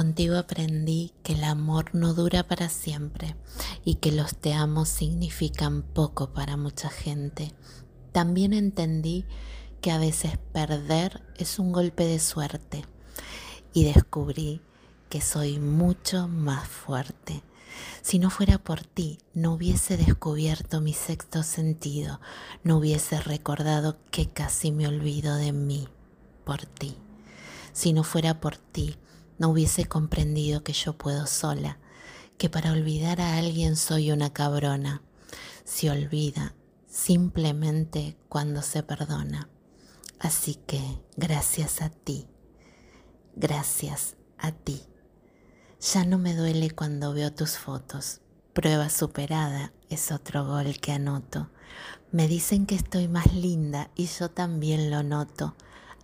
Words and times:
Contigo 0.00 0.38
aprendí 0.38 1.12
que 1.22 1.34
el 1.34 1.44
amor 1.44 1.94
no 1.94 2.14
dura 2.14 2.42
para 2.42 2.70
siempre 2.70 3.36
y 3.84 3.96
que 3.96 4.12
los 4.12 4.34
te 4.34 4.54
amo 4.54 4.86
significan 4.86 5.82
poco 5.82 6.32
para 6.32 6.56
mucha 6.56 6.88
gente. 6.88 7.52
También 8.10 8.54
entendí 8.54 9.26
que 9.82 9.90
a 9.90 9.98
veces 9.98 10.38
perder 10.54 11.22
es 11.36 11.58
un 11.58 11.70
golpe 11.70 12.06
de 12.06 12.18
suerte 12.18 12.86
y 13.74 13.84
descubrí 13.84 14.62
que 15.10 15.20
soy 15.20 15.58
mucho 15.58 16.28
más 16.28 16.66
fuerte. 16.66 17.42
Si 18.00 18.18
no 18.18 18.30
fuera 18.30 18.56
por 18.56 18.80
ti, 18.82 19.18
no 19.34 19.52
hubiese 19.52 19.98
descubierto 19.98 20.80
mi 20.80 20.94
sexto 20.94 21.42
sentido, 21.42 22.22
no 22.64 22.78
hubiese 22.78 23.20
recordado 23.20 23.98
que 24.10 24.30
casi 24.30 24.72
me 24.72 24.88
olvido 24.88 25.36
de 25.36 25.52
mí 25.52 25.88
por 26.46 26.64
ti. 26.64 26.96
Si 27.74 27.92
no 27.92 28.02
fuera 28.02 28.40
por 28.40 28.56
ti, 28.56 28.96
no 29.40 29.48
hubiese 29.48 29.86
comprendido 29.86 30.62
que 30.62 30.74
yo 30.74 30.98
puedo 30.98 31.26
sola, 31.26 31.78
que 32.36 32.50
para 32.50 32.72
olvidar 32.72 33.22
a 33.22 33.38
alguien 33.38 33.74
soy 33.74 34.12
una 34.12 34.34
cabrona. 34.34 35.02
Se 35.64 35.90
olvida 35.90 36.54
simplemente 36.86 38.18
cuando 38.28 38.60
se 38.60 38.82
perdona. 38.82 39.48
Así 40.18 40.56
que 40.66 40.82
gracias 41.16 41.80
a 41.80 41.88
ti, 41.88 42.26
gracias 43.34 44.16
a 44.36 44.52
ti. 44.52 44.82
Ya 45.80 46.04
no 46.04 46.18
me 46.18 46.36
duele 46.36 46.70
cuando 46.72 47.14
veo 47.14 47.32
tus 47.32 47.56
fotos. 47.56 48.20
Prueba 48.52 48.90
superada 48.90 49.72
es 49.88 50.12
otro 50.12 50.46
gol 50.46 50.78
que 50.80 50.92
anoto. 50.92 51.48
Me 52.12 52.28
dicen 52.28 52.66
que 52.66 52.74
estoy 52.74 53.08
más 53.08 53.32
linda 53.32 53.90
y 53.96 54.04
yo 54.04 54.30
también 54.30 54.90
lo 54.90 55.02
noto. 55.02 55.54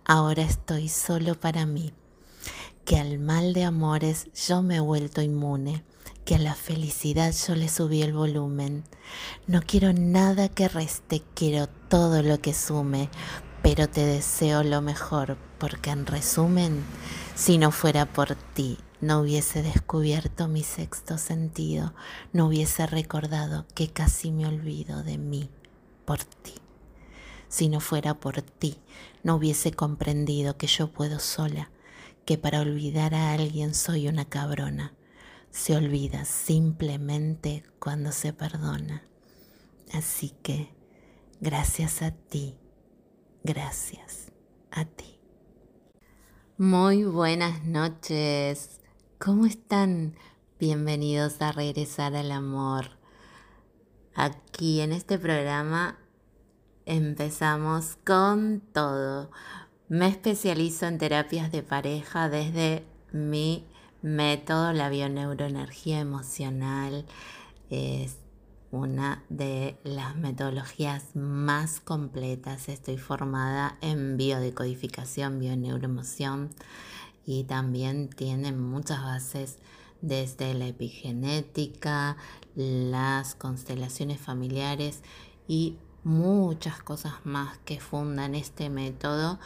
Ahora 0.05 0.41
estoy 0.41 0.89
solo 0.89 1.39
para 1.39 1.67
mí 1.67 1.93
que 2.87 2.97
al 2.97 3.19
mal 3.19 3.51
de 3.51 3.65
amores 3.65 4.29
yo 4.33 4.61
me 4.61 4.77
he 4.77 4.79
vuelto 4.79 5.21
inmune, 5.21 5.83
que 6.23 6.35
a 6.35 6.39
la 6.39 6.55
felicidad 6.55 7.33
yo 7.45 7.53
le 7.53 7.67
subí 7.67 8.01
el 8.01 8.13
volumen. 8.13 8.85
No 9.45 9.61
quiero 9.61 9.91
nada 9.91 10.47
que 10.47 10.69
reste, 10.69 11.21
quiero 11.35 11.67
todo 11.67 12.23
lo 12.23 12.39
que 12.39 12.53
sume, 12.53 13.09
pero 13.61 13.89
te 13.89 14.05
deseo 14.05 14.63
lo 14.63 14.81
mejor, 14.81 15.37
porque 15.57 15.89
en 15.89 16.05
resumen, 16.05 16.81
si 17.35 17.57
no 17.57 17.71
fuera 17.71 18.05
por 18.05 18.35
ti, 18.35 18.77
no 19.01 19.19
hubiese 19.19 19.63
descubierto 19.63 20.47
mi 20.47 20.63
sexto 20.63 21.17
sentido, 21.17 21.93
no 22.31 22.47
hubiese 22.47 22.87
recordado 22.87 23.65
que 23.75 23.89
casi 23.89 24.31
me 24.31 24.47
olvido 24.47 25.03
de 25.03 25.17
mí 25.17 25.49
por 26.05 26.23
ti. 26.23 26.53
Si 27.49 27.67
no 27.67 27.81
fuera 27.81 28.13
por 28.13 28.41
ti, 28.41 28.77
no 29.23 29.35
hubiese 29.35 29.73
comprendido 29.73 30.55
que 30.55 30.67
yo 30.67 30.87
puedo 30.87 31.19
sola, 31.19 31.69
que 32.27 32.37
para 32.37 32.59
olvidar 32.59 33.15
a 33.15 33.31
alguien 33.31 33.73
soy 33.73 34.09
una 34.09 34.25
cabrona. 34.25 34.93
Se 35.49 35.77
olvida 35.77 36.25
simplemente 36.25 37.63
cuando 37.79 38.11
se 38.11 38.33
perdona. 38.33 39.01
Así 39.93 40.33
que, 40.43 40.75
gracias 41.39 42.01
a 42.01 42.11
ti, 42.11 42.57
gracias 43.45 44.33
a 44.71 44.83
ti. 44.83 45.21
Muy 46.57 47.05
buenas 47.05 47.63
noches. 47.63 48.81
¿Cómo 49.19 49.45
están? 49.45 50.17
Bienvenidos 50.59 51.41
a 51.41 51.53
Regresar 51.53 52.13
al 52.13 52.33
Amor. 52.33 52.97
Aquí 54.15 54.81
en 54.81 54.91
este 54.91 55.17
programa 55.17 55.97
empezamos 56.85 57.97
con 58.03 58.61
todo. 58.73 59.31
Me 59.89 60.09
especializo 60.09 60.85
en 60.85 60.97
terapias 60.97 61.49
de 61.49 61.63
pareja 61.63 62.27
desde 62.27 62.83
mi 63.13 63.63
método, 64.01 64.73
la 64.73 64.89
bioneuroenergía 64.89 66.01
emocional. 66.01 67.05
Es 67.69 68.17
una 68.69 69.23
de 69.29 69.77
las 69.85 70.17
metodologías 70.17 71.15
más 71.15 71.79
completas. 71.79 72.67
Estoy 72.67 72.97
formada 72.97 73.77
en 73.79 74.17
biodecodificación, 74.17 75.39
bioneuroemoción 75.39 76.49
y 77.25 77.45
también 77.45 78.09
tiene 78.09 78.51
muchas 78.51 79.01
bases 79.01 79.57
desde 80.01 80.53
la 80.53 80.67
epigenética, 80.67 82.17
las 82.55 83.35
constelaciones 83.35 84.19
familiares 84.19 85.01
y 85.47 85.77
muchas 86.03 86.81
cosas 86.81 87.13
más 87.25 87.57
que 87.59 87.79
fundan 87.79 88.35
este 88.35 88.69
método 88.69 89.39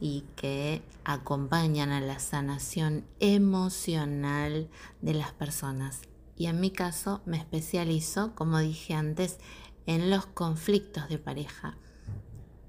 y 0.00 0.24
que 0.36 0.82
acompañan 1.04 1.90
a 1.90 2.00
la 2.00 2.18
sanación 2.18 3.04
emocional 3.20 4.68
de 5.00 5.14
las 5.14 5.32
personas. 5.32 6.02
Y 6.36 6.46
en 6.46 6.60
mi 6.60 6.70
caso 6.70 7.20
me 7.26 7.36
especializo, 7.36 8.34
como 8.34 8.58
dije 8.58 8.94
antes, 8.94 9.38
en 9.86 10.10
los 10.10 10.26
conflictos 10.26 11.08
de 11.08 11.18
pareja, 11.18 11.76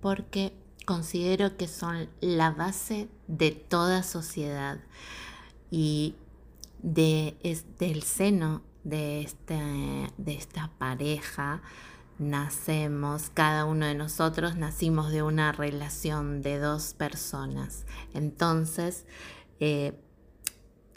porque 0.01 0.53
considero 0.85 1.56
que 1.57 1.68
son 1.68 2.09
la 2.19 2.51
base 2.51 3.09
de 3.28 3.51
toda 3.51 4.01
sociedad 4.01 4.79
y 5.69 6.16
de, 6.81 7.38
del 7.78 8.03
seno 8.03 8.63
de, 8.84 9.22
este, 9.22 9.59
de 10.18 10.34
esta 10.34 10.72
pareja 10.79 11.62
nacemos, 12.19 13.30
cada 13.34 13.66
uno 13.66 13.85
de 13.85 13.96
nosotros 13.96 14.56
nacimos 14.56 15.12
de 15.12 15.24
una 15.24 15.52
relación 15.52 16.41
de 16.41 16.59
dos 16.59 16.94
personas. 16.94 17.85
Entonces, 18.13 19.06
eh, 19.59 19.94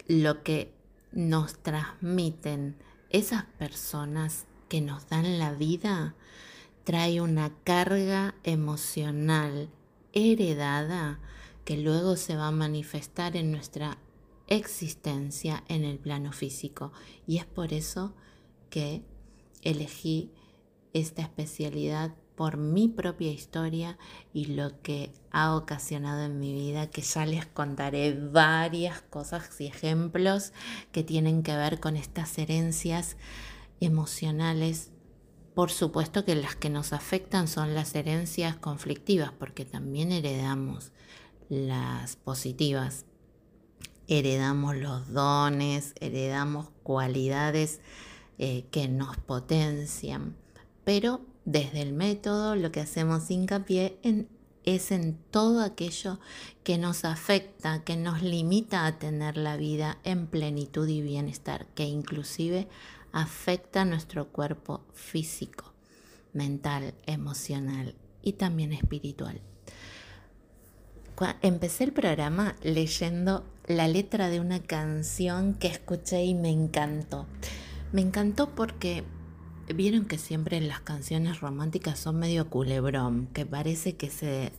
lo 0.06 0.43
que 0.43 0.75
nos 1.12 1.62
transmiten 1.62 2.77
esas 3.10 3.44
personas 3.44 4.47
que 4.69 4.81
nos 4.81 5.09
dan 5.09 5.38
la 5.38 5.53
vida 5.53 6.15
trae 6.84 7.21
una 7.21 7.53
carga 7.62 8.34
emocional 8.43 9.71
heredada 10.12 11.21
que 11.65 11.77
luego 11.77 12.16
se 12.16 12.37
va 12.37 12.49
a 12.49 12.53
manifestar 12.53 13.37
en 13.37 13.53
nuestra 13.53 13.99
existencia 14.49 15.62
en 15.69 15.84
el 15.84 15.99
plano 15.99 16.33
físico. 16.33 16.93
Y 17.27 17.39
es 17.39 17.44
por 17.44 17.72
eso 17.72 18.15
que 18.71 19.03
elegí 19.62 20.33
esta 20.92 21.22
especialidad 21.22 22.14
por 22.34 22.56
mi 22.56 22.88
propia 22.88 23.30
historia 23.30 23.98
y 24.32 24.47
lo 24.47 24.80
que 24.82 25.12
ha 25.30 25.54
ocasionado 25.54 26.25
en 26.25 26.41
mi 26.41 26.53
vida, 26.53 26.88
que 26.88 27.03
ya 27.03 27.26
les 27.26 27.47
contaré 27.47 28.14
varias 28.14 29.03
cosas 29.03 29.60
y 29.60 29.66
ejemplos 29.66 30.53
que 30.92 31.04
tienen 31.04 31.42
que 31.42 31.56
ver 31.56 31.78
con 31.78 31.97
estas 31.97 32.36
herencias 32.38 33.16
emocionales. 33.80 34.91
Por 35.54 35.70
supuesto 35.70 36.25
que 36.25 36.34
las 36.34 36.56
que 36.56 36.70
nos 36.70 36.92
afectan 36.92 37.48
son 37.48 37.74
las 37.74 37.94
herencias 37.94 38.56
conflictivas, 38.56 39.32
porque 39.38 39.64
también 39.64 40.10
heredamos 40.10 40.92
las 41.50 42.16
positivas, 42.16 43.04
heredamos 44.09 44.76
los 44.76 45.12
dones, 45.12 45.94
heredamos 46.00 46.70
cualidades 46.82 47.80
eh, 48.38 48.64
que 48.70 48.88
nos 48.88 49.19
potencian 49.19 50.41
pero 50.84 51.20
desde 51.44 51.82
el 51.82 51.93
método 51.93 52.56
lo 52.56 52.72
que 52.72 52.81
hacemos 52.81 53.31
hincapié 53.31 53.98
en, 54.03 54.28
es 54.65 54.93
en 54.93 55.16
todo 55.31 55.62
aquello 55.62 56.20
que 56.65 56.78
nos 56.78 57.04
afecta, 57.04 57.82
que 57.84 57.97
nos 57.97 58.22
limita 58.22 58.87
a 58.87 58.98
tener 58.98 59.37
la 59.37 59.56
vida 59.56 59.98
en 60.04 60.26
plenitud 60.26 60.87
y 60.88 61.03
bienestar, 61.03 61.66
que 61.75 61.84
inclusive 61.84 62.69
afecta 63.12 63.84
nuestro 63.84 64.28
cuerpo 64.28 64.84
físico, 64.94 65.72
mental, 66.32 66.94
emocional 67.06 67.94
y 68.22 68.34
también 68.34 68.72
espiritual. 68.72 69.41
Empecé 71.41 71.84
el 71.84 71.92
programa 71.92 72.56
leyendo 72.62 73.44
la 73.66 73.87
letra 73.87 74.28
de 74.28 74.41
una 74.41 74.60
canción 74.60 75.54
que 75.54 75.69
escuché 75.69 76.24
y 76.24 76.34
me 76.34 76.51
encantó. 76.51 77.27
Me 77.92 78.01
encantó 78.01 78.54
porque 78.54 79.04
Vieron 79.68 80.06
que 80.06 80.18
siempre 80.18 80.60
las 80.60 80.80
canciones 80.80 81.41
románticas 81.41 81.98
son 81.98 82.18
medio 82.18 82.50
culebrón, 82.50 83.28
que 83.32 83.47
parece 83.47 83.97
que 83.97 84.10
se 84.10 84.53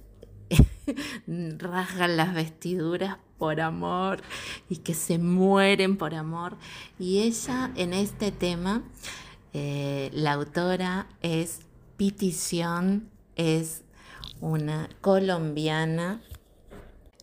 rasgan 1.57 2.17
las 2.17 2.33
vestiduras 2.33 3.17
por 3.38 3.59
amor 3.61 4.21
y 4.69 4.77
que 4.77 4.94
se 4.94 5.19
mueren 5.19 5.97
por 5.97 6.15
amor. 6.15 6.57
Y 7.00 7.19
ella 7.19 7.71
en 7.75 7.94
este 7.94 8.31
tema, 8.31 8.83
eh, 9.53 10.09
la 10.13 10.33
autora 10.33 11.07
es 11.21 11.59
Petición, 11.97 13.09
es 13.35 13.83
una 14.39 14.89
colombiana, 15.01 16.21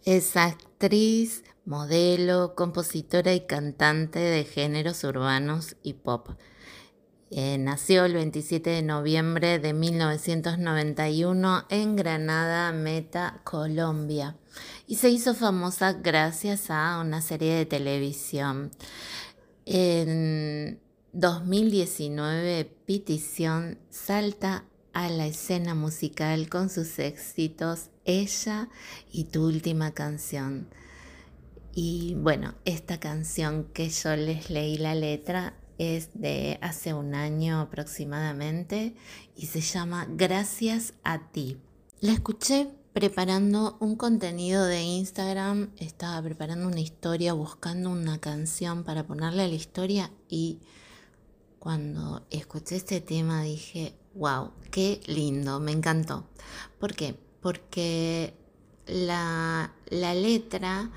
es 0.05 0.37
actriz, 0.37 1.45
modelo, 1.65 2.55
compositora 2.55 3.35
y 3.35 3.41
cantante 3.41 4.19
de 4.19 4.45
géneros 4.45 5.03
urbanos 5.05 5.77
y 5.83 5.95
pop 5.95 6.29
Eh, 7.33 7.59
nació 7.59 8.05
el 8.07 8.15
27 8.15 8.71
de 8.71 8.83
noviembre 8.83 9.61
de 9.61 9.73
1991 9.73 11.65
en 11.69 11.95
Granada, 11.95 12.73
Meta, 12.73 13.41
Colombia. 13.45 14.37
Y 14.89 14.97
se 14.97 15.11
hizo 15.11 15.35
famosa 15.35 15.93
gracias 15.93 16.71
a 16.71 16.99
una 17.01 17.23
serie 17.23 17.55
de 17.55 17.67
televisión. 17.67 18.73
En 19.65 20.81
2019, 21.13 22.65
Petición 22.85 23.79
salta 23.91 24.65
a 24.93 25.09
la 25.09 25.27
escena 25.27 25.77
musical 25.77 26.49
con 26.49 26.69
sus 26.69 26.99
éxitos 26.99 27.91
Ella 28.05 28.69
y 29.13 29.25
tu 29.25 29.47
última 29.47 29.93
canción. 29.93 30.69
Y 31.73 32.17
bueno, 32.19 32.57
esta 32.65 32.99
canción 32.99 33.69
que 33.73 33.89
yo 33.89 34.17
les 34.17 34.51
leí 34.51 34.77
la 34.77 34.97
letra 34.97 35.55
es 35.81 36.11
de 36.13 36.59
hace 36.61 36.93
un 36.93 37.15
año 37.15 37.59
aproximadamente 37.59 38.95
y 39.35 39.47
se 39.47 39.63
llama 39.63 40.07
Gracias 40.11 40.93
a 41.05 41.31
ti. 41.33 41.57
La 42.01 42.13
escuché 42.13 42.69
preparando 42.93 43.79
un 43.81 43.97
contenido 43.97 44.67
de 44.67 44.83
Instagram, 44.83 45.71
estaba 45.79 46.21
preparando 46.21 46.69
una 46.69 46.81
historia, 46.81 47.33
buscando 47.33 47.89
una 47.89 48.19
canción 48.21 48.85
para 48.85 49.07
ponerle 49.07 49.45
a 49.45 49.49
la 49.49 49.55
historia 49.55 50.11
y 50.29 50.59
cuando 51.59 52.27
escuché 52.29 52.77
este 52.77 53.01
tema 53.01 53.43
dije, 53.43 53.95
wow, 54.15 54.51
qué 54.71 55.01
lindo, 55.07 55.61
me 55.61 55.73
encantó. 55.73 56.27
¿Por 56.79 56.95
qué? 56.95 57.17
Porque 57.41 58.35
la, 58.87 59.73
letra, 59.91 60.91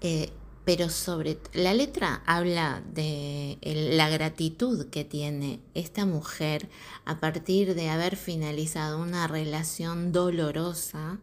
eh, 0.00 0.32
pero 0.64 0.88
sobre 0.90 1.38
la 1.54 1.74
letra 1.74 2.22
habla 2.24 2.82
de 2.94 3.58
la 3.96 4.08
gratitud 4.08 4.86
que 4.90 5.04
tiene 5.04 5.60
esta 5.74 6.06
mujer 6.06 6.68
a 7.04 7.18
partir 7.18 7.74
de 7.74 7.88
haber 7.88 8.16
finalizado 8.16 9.00
una 9.00 9.26
relación 9.26 10.12
dolorosa 10.12 11.18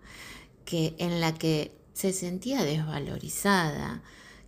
que, 0.65 0.94
en 0.97 1.21
la 1.21 1.33
que 1.33 1.71
se 1.94 2.12
sentía 2.12 2.63
desvalorizada, 2.63 4.03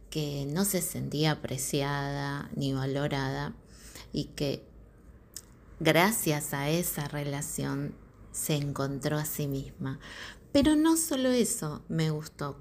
que 0.09 0.45
no 0.45 0.65
se 0.65 0.81
sentía 0.81 1.31
apreciada 1.31 2.49
ni 2.55 2.73
valorada 2.73 3.53
y 4.11 4.25
que 4.25 4.61
gracias 5.79 6.53
a 6.53 6.69
esa 6.69 7.07
relación 7.07 7.95
se 8.33 8.55
encontró 8.55 9.17
a 9.17 9.25
sí 9.25 9.47
misma. 9.47 9.99
Pero 10.51 10.75
no 10.75 10.97
solo 10.97 11.29
eso 11.29 11.81
me 11.87 12.09
gustó, 12.09 12.57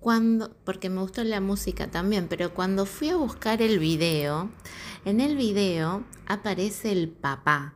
cuando, 0.00 0.54
porque 0.64 0.90
me 0.90 1.00
gustó 1.00 1.24
la 1.24 1.40
música 1.40 1.90
también, 1.90 2.28
pero 2.28 2.54
cuando 2.54 2.86
fui 2.86 3.08
a 3.08 3.16
buscar 3.16 3.62
el 3.62 3.78
video, 3.78 4.50
en 5.04 5.20
el 5.20 5.36
video 5.36 6.04
aparece 6.26 6.92
el 6.92 7.08
papá 7.08 7.74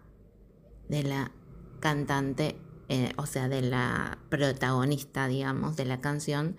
de 0.89 1.03
la 1.03 1.33
cantante, 1.81 2.57
eh, 2.89 3.13
o 3.17 3.27
sea, 3.27 3.49
de 3.49 3.63
la 3.63 4.19
protagonista, 4.29 5.27
digamos, 5.27 5.77
de 5.77 5.85
la 5.85 6.01
canción, 6.01 6.57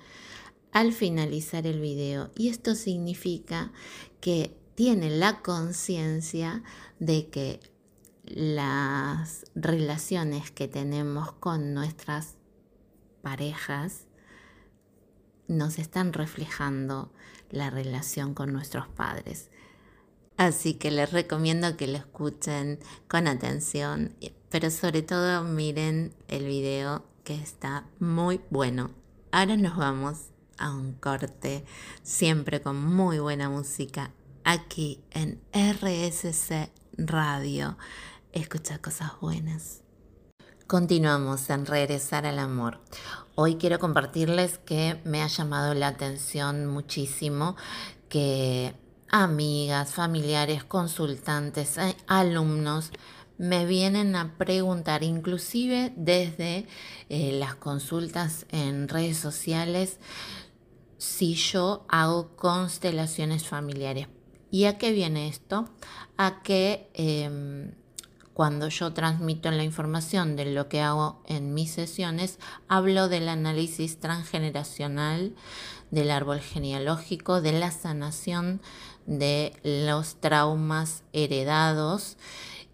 al 0.71 0.91
finalizar 0.91 1.65
el 1.67 1.79
video. 1.79 2.31
Y 2.35 2.49
esto 2.49 2.75
significa 2.75 3.71
que 4.19 4.57
tiene 4.75 5.11
la 5.11 5.41
conciencia 5.41 6.63
de 6.99 7.29
que 7.29 7.59
las 8.25 9.45
relaciones 9.55 10.51
que 10.51 10.67
tenemos 10.67 11.33
con 11.33 11.73
nuestras 11.73 12.35
parejas 13.21 14.07
nos 15.47 15.79
están 15.79 16.13
reflejando 16.13 17.11
la 17.49 17.69
relación 17.69 18.33
con 18.33 18.51
nuestros 18.53 18.87
padres. 18.87 19.49
Así 20.37 20.73
que 20.73 20.91
les 20.91 21.11
recomiendo 21.11 21.77
que 21.77 21.87
lo 21.87 21.97
escuchen 21.97 22.79
con 23.07 23.27
atención, 23.27 24.15
pero 24.49 24.71
sobre 24.71 25.03
todo 25.03 25.43
miren 25.43 26.13
el 26.27 26.45
video 26.45 27.05
que 27.23 27.35
está 27.35 27.85
muy 27.99 28.41
bueno. 28.49 28.91
Ahora 29.31 29.57
nos 29.57 29.77
vamos 29.77 30.29
a 30.57 30.71
un 30.71 30.93
corte, 30.93 31.65
siempre 32.01 32.61
con 32.61 32.83
muy 32.83 33.19
buena 33.19 33.49
música, 33.49 34.11
aquí 34.43 35.01
en 35.11 35.39
RSC 35.53 36.71
Radio 36.97 37.77
escuchar 38.31 38.81
cosas 38.81 39.11
buenas. 39.21 39.82
Continuamos 40.67 41.49
en 41.49 41.65
regresar 41.65 42.25
al 42.25 42.39
amor. 42.39 42.79
Hoy 43.35 43.55
quiero 43.55 43.79
compartirles 43.79 44.59
que 44.59 44.99
me 45.03 45.21
ha 45.21 45.27
llamado 45.27 45.73
la 45.73 45.89
atención 45.89 46.67
muchísimo 46.67 47.57
que 48.07 48.73
amigas, 49.09 49.93
familiares, 49.93 50.63
consultantes, 50.63 51.77
eh, 51.77 51.95
alumnos 52.07 52.91
me 53.37 53.65
vienen 53.65 54.15
a 54.15 54.37
preguntar, 54.37 55.03
inclusive 55.03 55.91
desde 55.97 56.65
eh, 57.09 57.33
las 57.33 57.55
consultas 57.55 58.45
en 58.49 58.87
redes 58.87 59.17
sociales, 59.17 59.99
si 60.97 61.35
yo 61.35 61.85
hago 61.89 62.37
constelaciones 62.37 63.45
familiares. 63.45 64.07
¿Y 64.49 64.63
a 64.65 64.77
qué 64.77 64.93
viene 64.93 65.27
esto? 65.27 65.67
A 66.15 66.41
que 66.41 66.89
em, 66.93 67.71
cuando 68.33 68.67
yo 68.69 68.93
transmito 68.93 69.51
la 69.51 69.63
información 69.63 70.35
de 70.35 70.45
lo 70.45 70.67
que 70.67 70.81
hago 70.81 71.21
en 71.27 71.53
mis 71.53 71.71
sesiones, 71.71 72.39
hablo 72.67 73.07
del 73.07 73.29
análisis 73.29 73.99
transgeneracional 73.99 75.35
del 75.91 76.09
árbol 76.09 76.39
genealógico, 76.39 77.41
de 77.41 77.51
la 77.51 77.69
sanación 77.69 78.61
de 79.05 79.53
los 79.63 80.15
traumas 80.15 81.03
heredados. 81.13 82.17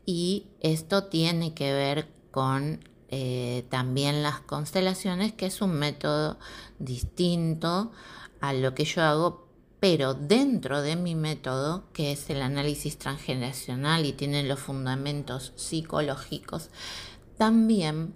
Y 0.06 0.48
esto 0.62 1.06
tiene 1.06 1.54
que 1.54 1.74
ver 1.74 2.08
con 2.32 2.88
eh, 3.10 3.66
también 3.70 4.24
las 4.24 4.40
constelaciones, 4.40 5.34
que 5.34 5.48
es 5.48 5.62
un 5.62 5.74
método 5.74 6.40
distinto 6.80 7.92
a 8.40 8.54
lo 8.54 8.74
que 8.74 8.86
yo 8.86 9.02
hago, 9.04 9.49
pero 9.80 10.14
dentro 10.14 10.82
de 10.82 10.96
mi 10.96 11.16
método, 11.16 11.86
que 11.94 12.12
es 12.12 12.30
el 12.30 12.42
análisis 12.42 12.98
transgeneracional 12.98 14.06
y 14.06 14.14
tiene 14.14 14.44
los 14.44 14.60
fundamentos 14.60 15.54
psicológicos, 15.56 16.70
también 17.38 18.14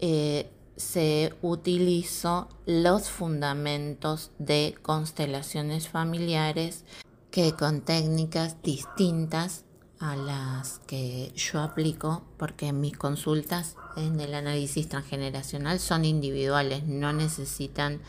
eh, 0.00 0.50
se 0.76 1.32
utilizó 1.42 2.48
los 2.66 3.08
fundamentos 3.08 4.32
de 4.38 4.74
constelaciones 4.82 5.88
familiares 5.88 6.84
que 7.30 7.52
con 7.52 7.82
técnicas 7.82 8.60
distintas 8.62 9.64
a 10.00 10.16
las 10.16 10.80
que 10.80 11.32
yo 11.36 11.60
aplico, 11.60 12.24
porque 12.36 12.72
mis 12.72 12.96
consultas 12.96 13.76
en 13.96 14.20
el 14.20 14.34
análisis 14.34 14.88
transgeneracional 14.88 15.78
son 15.78 16.04
individuales, 16.04 16.84
no 16.84 17.12
necesitan 17.12 18.00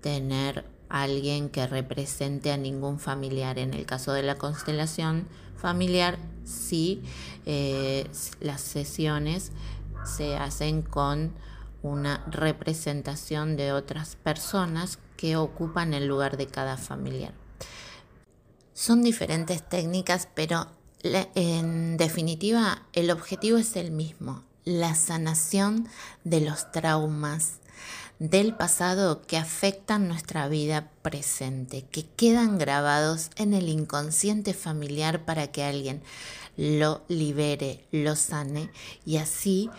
tener 0.00 0.64
alguien 0.88 1.48
que 1.48 1.66
represente 1.66 2.52
a 2.52 2.56
ningún 2.56 2.98
familiar. 2.98 3.58
En 3.58 3.74
el 3.74 3.86
caso 3.86 4.12
de 4.12 4.22
la 4.22 4.36
constelación 4.36 5.28
familiar, 5.56 6.18
sí, 6.44 7.02
eh, 7.46 8.08
las 8.40 8.60
sesiones 8.60 9.52
se 10.04 10.36
hacen 10.36 10.82
con 10.82 11.32
una 11.82 12.24
representación 12.30 13.56
de 13.56 13.72
otras 13.72 14.16
personas 14.16 14.98
que 15.16 15.36
ocupan 15.36 15.94
el 15.94 16.06
lugar 16.06 16.36
de 16.36 16.46
cada 16.46 16.76
familiar. 16.76 17.34
Son 18.72 19.02
diferentes 19.02 19.68
técnicas, 19.68 20.28
pero 20.34 20.68
en 21.02 21.96
definitiva 21.96 22.82
el 22.92 23.10
objetivo 23.10 23.58
es 23.58 23.76
el 23.76 23.90
mismo, 23.90 24.44
la 24.64 24.94
sanación 24.94 25.88
de 26.24 26.40
los 26.40 26.70
traumas 26.72 27.60
del 28.18 28.54
pasado 28.54 29.22
que 29.22 29.36
afectan 29.36 30.08
nuestra 30.08 30.48
vida 30.48 30.90
presente, 31.02 31.84
que 31.90 32.04
quedan 32.04 32.58
grabados 32.58 33.30
en 33.36 33.54
el 33.54 33.68
inconsciente 33.68 34.54
familiar 34.54 35.24
para 35.24 35.48
que 35.48 35.62
alguien 35.64 36.02
lo 36.56 37.02
libere, 37.08 37.84
lo 37.92 38.16
sane 38.16 38.70
y 39.06 39.18
así 39.18 39.70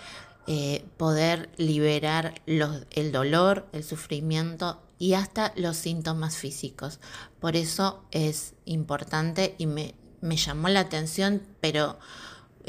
eh, 0.48 0.84
poder 0.98 1.50
liberar 1.58 2.42
el 2.46 3.12
dolor, 3.12 3.68
el 3.74 3.84
sufrimiento 3.84 4.82
y 4.98 5.14
hasta 5.14 5.54
los 5.56 5.78
síntomas 5.78 6.38
físicos. 6.38 7.00
Por 7.40 7.56
eso 7.56 8.04
es 8.12 8.54
importante 8.66 9.56
y 9.58 9.66
me, 9.66 9.94
llamó 10.22 10.70
la 10.70 10.80
atención, 10.80 11.42
pero 11.62 12.00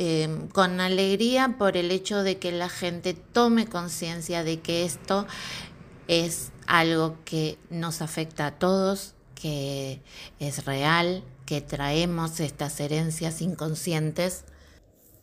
eh, 0.02 0.49
con 0.54 0.80
alegría 0.80 1.57
por 1.59 1.76
el 1.76 1.90
hecho 1.90 2.23
de 2.23 2.38
que 2.38 2.52
la 2.52 2.71
gente 2.71 3.12
tome 3.12 3.66
conciencia 3.66 4.42
de 4.42 4.61
que 4.61 4.87
esto 4.87 5.26
es 6.09 6.52
algo 6.66 7.19
que 7.26 7.59
nos 7.69 8.00
afecta 8.00 8.47
a 8.47 8.59
todos, 8.59 9.12
que 9.35 10.00
es 10.38 10.64
real, 10.64 11.23
que 11.45 11.61
traemos 11.61 12.40
estas 12.40 12.80
herencias 12.80 13.42
inconscientes 13.42 14.45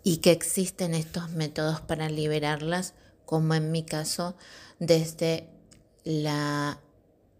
y 0.03 0.17
que 0.17 0.29
existen 0.29 0.93
estos 0.93 1.31
métodos 1.31 1.81
para 1.81 2.07
liberarlas, 2.07 2.93
como 3.25 3.55
en 3.55 3.71
mi 3.71 3.81
caso, 3.81 4.35
desde 4.77 5.49
la 6.03 6.79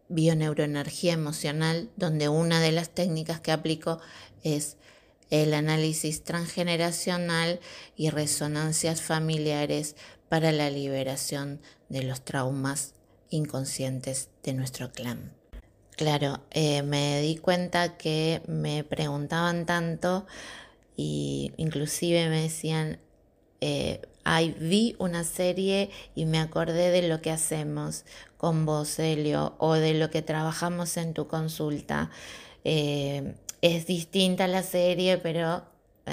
bioneuroenergía 0.10 1.14
emocional, 1.14 1.92
donde 1.98 2.30
una 2.30 2.60
de 2.62 2.72
las 2.72 2.90
técnicas 2.90 3.42
que 3.42 3.52
aplico 3.52 4.00
es 4.42 4.78
el 5.30 5.54
análisis 5.54 6.24
transgeneracional 6.24 7.60
y 7.96 8.10
resonancias 8.10 9.02
familiares 9.02 9.96
para 10.30 10.52
la 10.52 10.70
liberación 10.70 11.62
de 11.90 12.04
los 12.04 12.22
traumas 12.24 12.94
inconscientes 13.30 14.30
de 14.44 14.54
nuestro 14.54 14.92
clan. 14.92 15.34
Claro, 15.96 16.42
eh, 16.52 16.84
me 16.84 17.22
di 17.22 17.38
cuenta 17.38 17.98
que 17.98 18.42
me 18.48 18.84
preguntaban 18.84 19.66
tanto 19.66 20.28
y 20.96 21.52
inclusive 21.58 22.30
me 22.30 22.44
decían, 22.44 23.00
eh, 23.62 24.02
vi 24.60 24.96
una 25.00 25.24
serie 25.24 25.90
y 26.14 26.26
me 26.26 26.40
acordé 26.40 26.92
de 26.92 27.08
lo 27.08 27.22
que 27.22 27.32
hacemos 27.32 28.06
con 28.38 28.66
vos, 28.66 29.00
Helio, 29.00 29.56
o 29.58 29.74
de 29.74 29.94
lo 29.94 30.10
que 30.10 30.22
trabajamos 30.22 30.98
en 30.98 31.14
tu 31.14 31.28
consulta. 31.28 32.12
Eh, 32.64 33.36
es 33.62 33.88
distinta 33.88 34.48
la 34.48 34.64
serie, 34.64 35.18
pero 35.18 35.64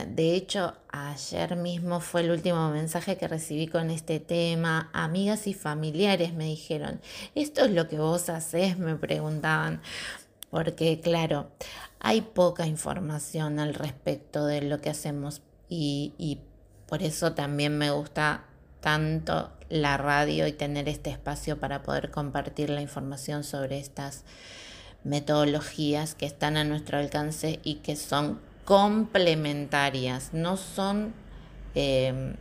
de 0.09 0.35
hecho, 0.35 0.75
ayer 0.91 1.55
mismo 1.55 2.01
fue 2.01 2.23
el 2.23 2.33
último 2.33 2.69
mensaje 2.71 3.17
que 3.17 3.29
recibí 3.29 3.69
con 3.69 3.91
este 3.91 4.19
tema. 4.19 4.91
Amigas 4.93 5.47
y 5.47 5.55
familiares 5.55 6.35
me 6.35 6.47
dijeron, 6.47 7.01
¿esto 7.37 7.65
es 7.65 7.71
lo 7.71 7.87
que 7.87 7.99
vos 7.99 8.29
haces? 8.29 8.77
Me 8.77 8.97
preguntaban. 8.97 9.81
Porque 10.51 11.01
claro, 11.01 11.49
hay 12.01 12.23
poca 12.23 12.67
información 12.67 13.61
al 13.61 13.75
respecto 13.75 14.47
de 14.47 14.63
lo 14.63 14.81
que 14.81 14.91
hacemos 14.91 15.43
y, 15.69 16.41
por 16.89 17.03
eso 17.03 17.33
también 17.33 17.79
me 17.79 17.91
gusta 17.91 18.45
tanto 18.81 19.51
la 19.69 19.97
radio 19.97 20.47
y 20.47 20.53
tener 20.53 20.89
este 20.89 21.11
espacio 21.11 21.59
para 21.59 21.83
poder 21.83 22.11
compartir 22.11 22.69
la 22.69 22.83
información 22.83 23.43
sobre 23.43 23.79
estas 23.79 24.25
metodologías 25.05 26.15
que 26.15 26.27
están 26.27 26.57
a 26.57 26.65
nuestro 26.65 26.99
alcance 26.99 27.61
y 27.63 27.77
que 27.77 27.97
son 27.97 28.41
complementarias, 28.65 30.31
no 30.33 30.57
son 30.57 31.15
em, 31.75 32.35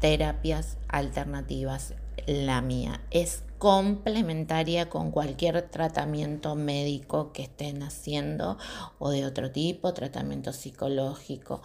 terapias 0.00 0.78
alternativas 0.88 1.94
la 2.26 2.60
mía, 2.60 3.00
es 3.10 3.42
complementaria 3.58 4.88
con 4.88 5.10
cualquier 5.10 5.60
tratamiento 5.68 6.54
médico 6.54 7.30
que 7.32 7.42
estén 7.42 7.82
haciendo 7.82 8.56
o 8.98 9.10
de 9.10 9.26
otro 9.26 9.50
tipo, 9.50 9.92
tratamiento 9.92 10.54
psicológico, 10.54 11.62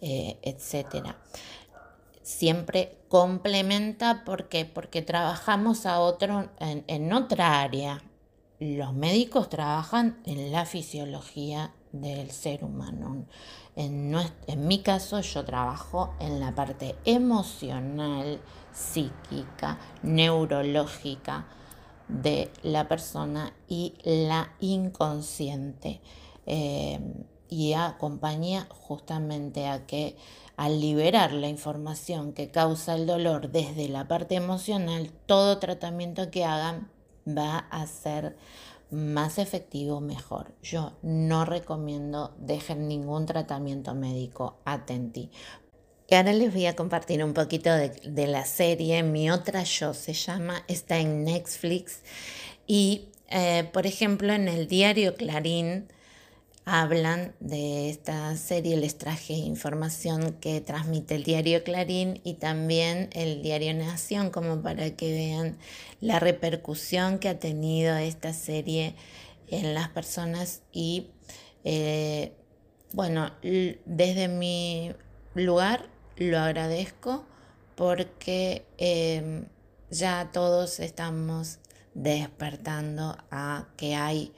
eh, 0.00 0.38
etcétera. 0.42 1.18
Siempre 2.22 2.96
complementa 3.08 4.22
porque, 4.24 4.64
porque 4.64 5.02
trabajamos 5.02 5.84
a 5.84 6.00
otro 6.00 6.48
en, 6.60 6.84
en 6.86 7.12
otra 7.12 7.60
área. 7.60 8.02
Los 8.60 8.94
médicos 8.94 9.48
trabajan 9.48 10.20
en 10.24 10.52
la 10.52 10.64
fisiología 10.64 11.72
del 11.92 12.30
ser 12.30 12.64
humano. 12.64 13.26
En, 13.76 14.14
mi 14.68 14.78
caso 14.80 15.20
yo 15.20 15.44
trabajo 15.44 16.14
en 16.20 16.38
la 16.38 16.54
parte 16.54 16.94
emocional, 17.04 18.40
psíquica, 18.72 19.78
neurológica 20.02 21.46
de 22.06 22.50
la 22.62 22.86
persona 22.86 23.52
y 23.68 23.94
la 24.04 24.52
inconsciente. 24.60 26.00
Eh, 26.46 27.00
y 27.48 27.72
acompaña 27.74 28.66
justamente 28.70 29.68
a 29.68 29.86
que 29.86 30.16
al 30.56 30.80
liberar 30.80 31.32
la 31.32 31.48
información 31.48 32.32
que 32.32 32.50
causa 32.50 32.94
el 32.94 33.06
dolor 33.06 33.50
desde 33.50 33.88
la 33.88 34.08
parte 34.08 34.34
emocional, 34.36 35.10
todo 35.26 35.58
tratamiento 35.58 36.30
que 36.30 36.44
hagan 36.44 36.88
va 37.26 37.58
a 37.70 37.86
ser 37.86 38.36
más 38.90 39.38
efectivo, 39.38 40.00
mejor. 40.00 40.54
Yo 40.62 40.92
no 41.02 41.44
recomiendo 41.44 42.34
dejen 42.38 42.88
ningún 42.88 43.26
tratamiento 43.26 43.94
médico, 43.94 44.58
atenti. 44.64 45.30
Y 46.08 46.14
ahora 46.14 46.32
les 46.32 46.52
voy 46.52 46.66
a 46.66 46.76
compartir 46.76 47.24
un 47.24 47.32
poquito 47.32 47.70
de, 47.74 48.26
la 48.26 48.44
serie 48.44 49.02
Mi 49.02 49.30
otra 49.30 49.62
yo, 49.64 49.94
se 49.94 50.12
llama, 50.12 50.62
está 50.68 50.98
en 50.98 51.24
Netflix 51.24 52.02
y, 52.66 53.08
eh, 53.30 53.68
por 53.72 53.86
ejemplo, 53.86 54.32
en 54.32 54.48
el 54.48 54.68
diario 54.68 55.14
Clarín 55.14 55.88
hablan 56.64 57.34
de 57.40 57.90
esta 57.90 58.34
serie, 58.36 58.76
les 58.76 58.96
traje 58.96 59.34
información 59.34 60.32
que 60.40 60.60
transmite 60.60 61.14
el 61.14 61.24
diario 61.24 61.62
Clarín 61.62 62.20
y 62.24 62.34
también 62.34 63.10
el 63.12 63.42
diario 63.42 63.74
Nación, 63.74 64.30
como 64.30 64.62
para 64.62 64.90
que 64.96 65.12
vean 65.12 65.58
la 66.00 66.20
repercusión 66.20 67.18
que 67.18 67.28
ha 67.28 67.38
tenido 67.38 67.96
esta 67.96 68.32
serie 68.32 68.94
en 69.48 69.74
las 69.74 69.90
personas 69.90 70.62
y 70.72 71.10
eh, 71.64 72.32
bueno, 72.92 73.32
desde 73.42 74.28
mi 74.28 74.92
lugar 75.34 75.88
lo 76.16 76.38
agradezco 76.38 77.26
porque 77.74 78.64
em, 78.78 79.46
ya 79.90 80.30
todos 80.32 80.80
estamos 80.80 81.58
despertando 81.94 83.16
a 83.30 83.68
que 83.76 83.94
hay 83.96 84.32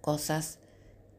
cosas 0.00 0.59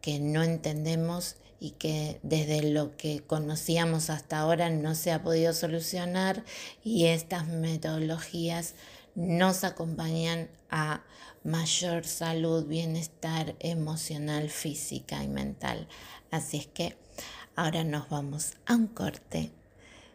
que 0.02 0.20
no 0.20 0.44
entendemos 0.44 1.36
y 1.60 1.72
que 1.72 2.20
desde 2.24 2.72
lo 2.72 2.98
que 2.98 3.22
conocíamos 3.22 4.10
hasta 4.10 4.40
ahora 4.40 4.70
no 4.70 4.96
se 4.96 5.12
ha 5.12 5.22
podido 5.22 5.54
solucionar 5.54 6.44
y 6.84 7.06
estas 7.06 7.48
metodologías 7.48 8.74
nos 9.14 9.64
acompañan 9.64 10.50
a 10.70 11.04
mayor 11.44 12.06
salud, 12.06 12.66
bienestar 12.66 13.56
emocional, 13.60 14.50
física 14.50 15.24
y 15.24 15.28
mental. 15.28 15.88
Así 16.32 16.58
es 16.58 16.68
que 16.68 16.98
ahora 17.56 17.84
nos 17.84 18.10
vamos 18.10 18.54
a 18.66 18.76
un 18.76 18.88
corte, 18.88 19.52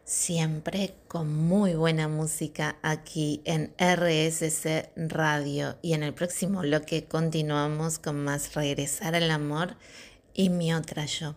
siempre 0.07 0.95
con 1.09 1.35
muy 1.35 1.75
buena 1.75 2.07
música 2.07 2.79
aquí 2.83 3.43
en 3.45 3.75
RSC 3.77 4.93
Radio 4.95 5.79
y 5.83 5.95
en 5.95 6.05
el 6.05 6.15
próximo 6.15 6.61
bloque 6.61 7.07
continuamos 7.07 7.99
con 7.99 8.23
más 8.23 8.55
Regresar 8.55 9.17
al 9.17 9.33
Amor 9.33 9.77
y 10.33 10.49
mi 10.49 10.73
otra 10.73 11.07
yo. 11.07 11.35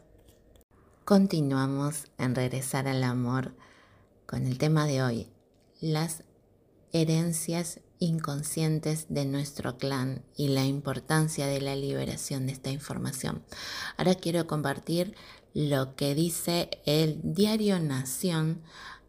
Continuamos 1.04 2.06
en 2.20 2.36
Regresar 2.36 2.88
al 2.88 3.04
Amor 3.04 3.56
con 4.28 4.46
el 4.46 4.60
tema 4.60 4.86
de 4.86 5.02
hoy, 5.02 5.28
las 5.82 6.24
herencias 6.92 7.80
inconscientes 7.98 9.08
de 9.10 9.26
nuestro 9.26 9.78
clan 9.78 10.24
y 10.36 10.50
la 10.50 10.66
importancia 10.66 11.48
de 11.48 11.60
la 11.60 11.76
liberación 11.76 12.46
de 12.46 12.54
esta 12.54 12.70
información. 12.70 13.44
Ahora 13.98 14.16
quiero 14.16 14.48
compartir 14.48 15.16
lo 15.54 15.96
que 15.96 16.16
dice 16.16 16.70
el 16.86 17.20
diario 17.24 17.80
Nación 17.80 18.62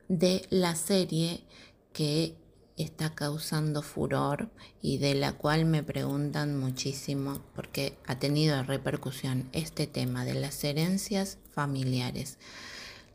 de 0.08 0.46
la 0.50 0.74
serie 0.74 1.44
que 1.92 2.34
está 2.76 3.14
causando 3.14 3.82
furor 3.82 4.50
y 4.80 4.98
de 4.98 5.14
la 5.14 5.32
cual 5.32 5.66
me 5.66 5.82
preguntan 5.82 6.58
muchísimo 6.58 7.40
porque 7.54 7.98
ha 8.06 8.18
tenido 8.18 8.62
repercusión 8.62 9.48
este 9.52 9.86
tema 9.86 10.24
de 10.24 10.34
las 10.34 10.64
herencias 10.64 11.38
familiares. 11.52 12.38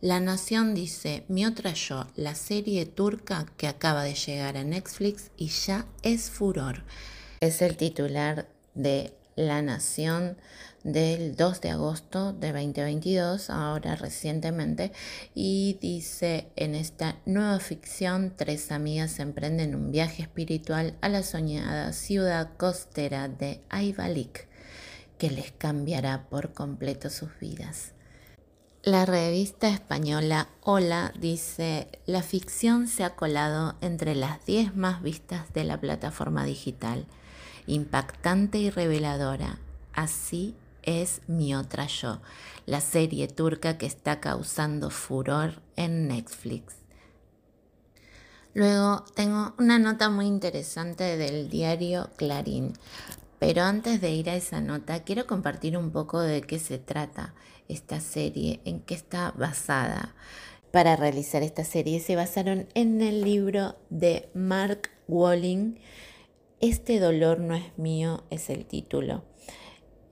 La 0.02 0.20
Nación 0.20 0.76
dice, 0.76 1.26
mi 1.30 1.46
otra 1.46 1.74
yo, 1.74 2.06
la 2.16 2.36
serie 2.36 2.86
turca 2.86 3.48
que 3.58 3.68
acaba 3.68 4.04
de 4.04 4.14
llegar 4.14 4.56
a 4.58 4.64
Netflix 4.64 5.32
y 5.38 5.48
ya 5.48 5.88
es 6.04 6.30
furor. 6.30 6.84
Es 7.40 7.62
el 7.62 7.76
titular 7.76 8.48
de 8.76 9.14
La 9.36 9.62
Nación 9.62 10.38
del 10.86 11.36
2 11.36 11.62
de 11.62 11.72
agosto 11.72 12.32
de 12.32 12.54
2022, 12.54 13.50
ahora 13.50 13.96
recientemente, 13.96 14.92
y 15.34 15.80
dice, 15.82 16.52
en 16.56 16.76
esta 16.76 17.18
nueva 17.26 17.60
ficción, 17.60 18.34
tres 18.38 18.72
amigas 18.72 19.20
emprenden 19.20 19.74
un 19.74 19.92
viaje 19.92 20.22
espiritual 20.22 20.96
a 21.02 21.10
la 21.10 21.24
soñada 21.24 21.92
ciudad 21.92 22.52
costera 22.58 23.28
de 23.28 23.62
Aybalik, 23.70 24.48
que 25.18 25.32
les 25.32 25.52
cambiará 25.52 26.30
por 26.30 26.54
completo 26.54 27.10
sus 27.10 27.32
vidas. 27.40 27.94
La 28.84 29.08
revista 29.08 29.70
española 29.70 30.50
Hola 30.62 31.12
dice, 31.20 31.88
la 32.06 32.22
ficción 32.22 32.88
se 32.88 33.04
ha 33.04 33.16
colado 33.16 33.76
entre 33.82 34.14
las 34.14 34.46
10 34.46 34.76
más 34.76 35.02
vistas 35.02 35.52
de 35.52 35.64
la 35.64 35.82
plataforma 35.82 36.46
digital, 36.46 37.08
impactante 37.66 38.60
y 38.60 38.70
reveladora. 38.70 39.58
Así 39.92 40.54
es 40.86 41.22
mi 41.28 41.56
otra 41.56 41.88
yo, 41.88 42.22
la 42.66 42.82
serie 42.82 43.28
turca 43.28 43.78
que 43.78 43.86
está 43.86 44.20
causando 44.20 44.90
furor 44.90 45.62
en 45.76 46.08
Netflix. 46.08 46.76
Luego 48.54 49.04
tengo 49.16 49.54
una 49.60 49.80
nota 49.80 50.10
muy 50.10 50.28
interesante 50.28 51.18
del 51.18 51.50
diario 51.50 52.10
Clarín, 52.16 52.74
pero 53.38 53.64
antes 53.64 54.00
de 54.00 54.12
ir 54.12 54.30
a 54.30 54.36
esa 54.36 54.62
nota 54.62 55.04
quiero 55.04 55.28
compartir 55.28 55.78
un 55.78 55.92
poco 55.92 56.22
de 56.22 56.42
qué 56.42 56.58
se 56.58 56.80
trata 56.80 57.34
esta 57.68 58.00
serie, 58.00 58.62
en 58.64 58.80
qué 58.80 58.94
está 58.94 59.32
basada. 59.32 60.16
Para 60.72 60.96
realizar 60.96 61.44
esta 61.44 61.64
serie 61.64 62.00
se 62.00 62.16
basaron 62.16 62.68
en 62.76 63.02
el 63.02 63.24
libro 63.24 63.76
de 63.90 64.30
Mark 64.34 64.90
Walling, 65.08 65.76
Este 66.62 67.00
dolor 67.00 67.40
no 67.40 67.56
es 67.56 67.78
mío 67.78 68.24
es 68.30 68.50
el 68.50 68.66
título. 68.66 69.24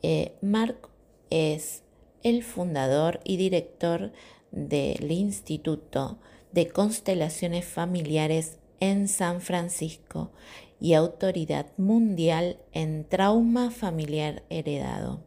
Eh, 0.03 0.38
Mark 0.41 0.89
es 1.29 1.81
el 2.24 2.43
fundador 2.43 3.22
y 3.24 3.38
director 3.38 4.12
del 4.51 5.12
Instituto 5.12 6.19
de 6.51 6.67
Constelaciones 6.67 7.65
Familiares 7.65 8.60
en 8.79 9.07
San 9.07 9.41
Francisco 9.41 10.31
y 10.79 10.93
autoridad 10.93 11.67
mundial 11.77 12.60
en 12.74 13.07
trauma 13.07 13.72
familiar 13.72 14.43
heredado. 14.50 15.24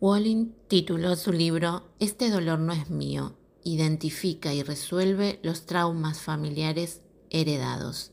Walling 0.00 0.52
tituló 0.68 1.16
su 1.16 1.32
libro 1.32 1.82
Este 1.98 2.30
dolor 2.30 2.60
no 2.60 2.72
es 2.72 2.88
mío, 2.88 3.36
identifica 3.64 4.54
y 4.54 4.62
resuelve 4.62 5.40
los 5.42 5.66
traumas 5.66 6.20
familiares 6.20 7.02
heredados. 7.30 8.12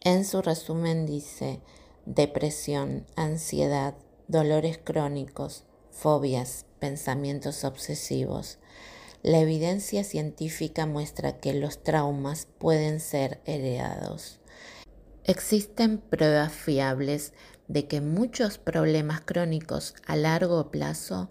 En 0.00 0.24
su 0.24 0.42
resumen 0.42 1.06
dice 1.06 1.60
depresión, 2.04 3.06
ansiedad, 3.14 3.94
dolores 4.28 4.78
crónicos, 4.82 5.64
fobias, 5.90 6.66
pensamientos 6.78 7.64
obsesivos. 7.64 8.58
La 9.22 9.38
evidencia 9.38 10.04
científica 10.04 10.86
muestra 10.86 11.40
que 11.40 11.54
los 11.54 11.82
traumas 11.82 12.46
pueden 12.58 13.00
ser 13.00 13.40
heredados. 13.46 14.40
Existen 15.24 15.98
pruebas 15.98 16.52
fiables 16.52 17.32
de 17.68 17.86
que 17.86 18.02
muchos 18.02 18.58
problemas 18.58 19.22
crónicos 19.22 19.94
a 20.06 20.16
largo 20.16 20.70
plazo 20.70 21.30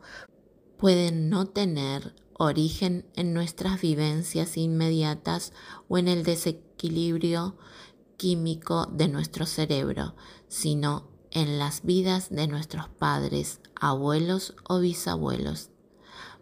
pueden 0.77 1.29
no 1.29 1.45
tener 1.45 2.15
origen 2.33 3.05
en 3.15 3.33
nuestras 3.33 3.79
vivencias 3.79 4.57
inmediatas 4.57 5.53
o 5.87 5.99
en 5.99 6.07
el 6.07 6.23
desequilibrio 6.23 7.55
químico 8.17 8.87
de 8.87 9.07
nuestro 9.07 9.45
cerebro, 9.45 10.15
sino 10.47 11.12
en 11.33 11.59
las 11.59 11.83
vidas 11.83 12.29
de 12.29 12.47
nuestros 12.47 12.87
padres, 12.87 13.59
abuelos 13.75 14.55
o 14.63 14.79
bisabuelos. 14.79 15.71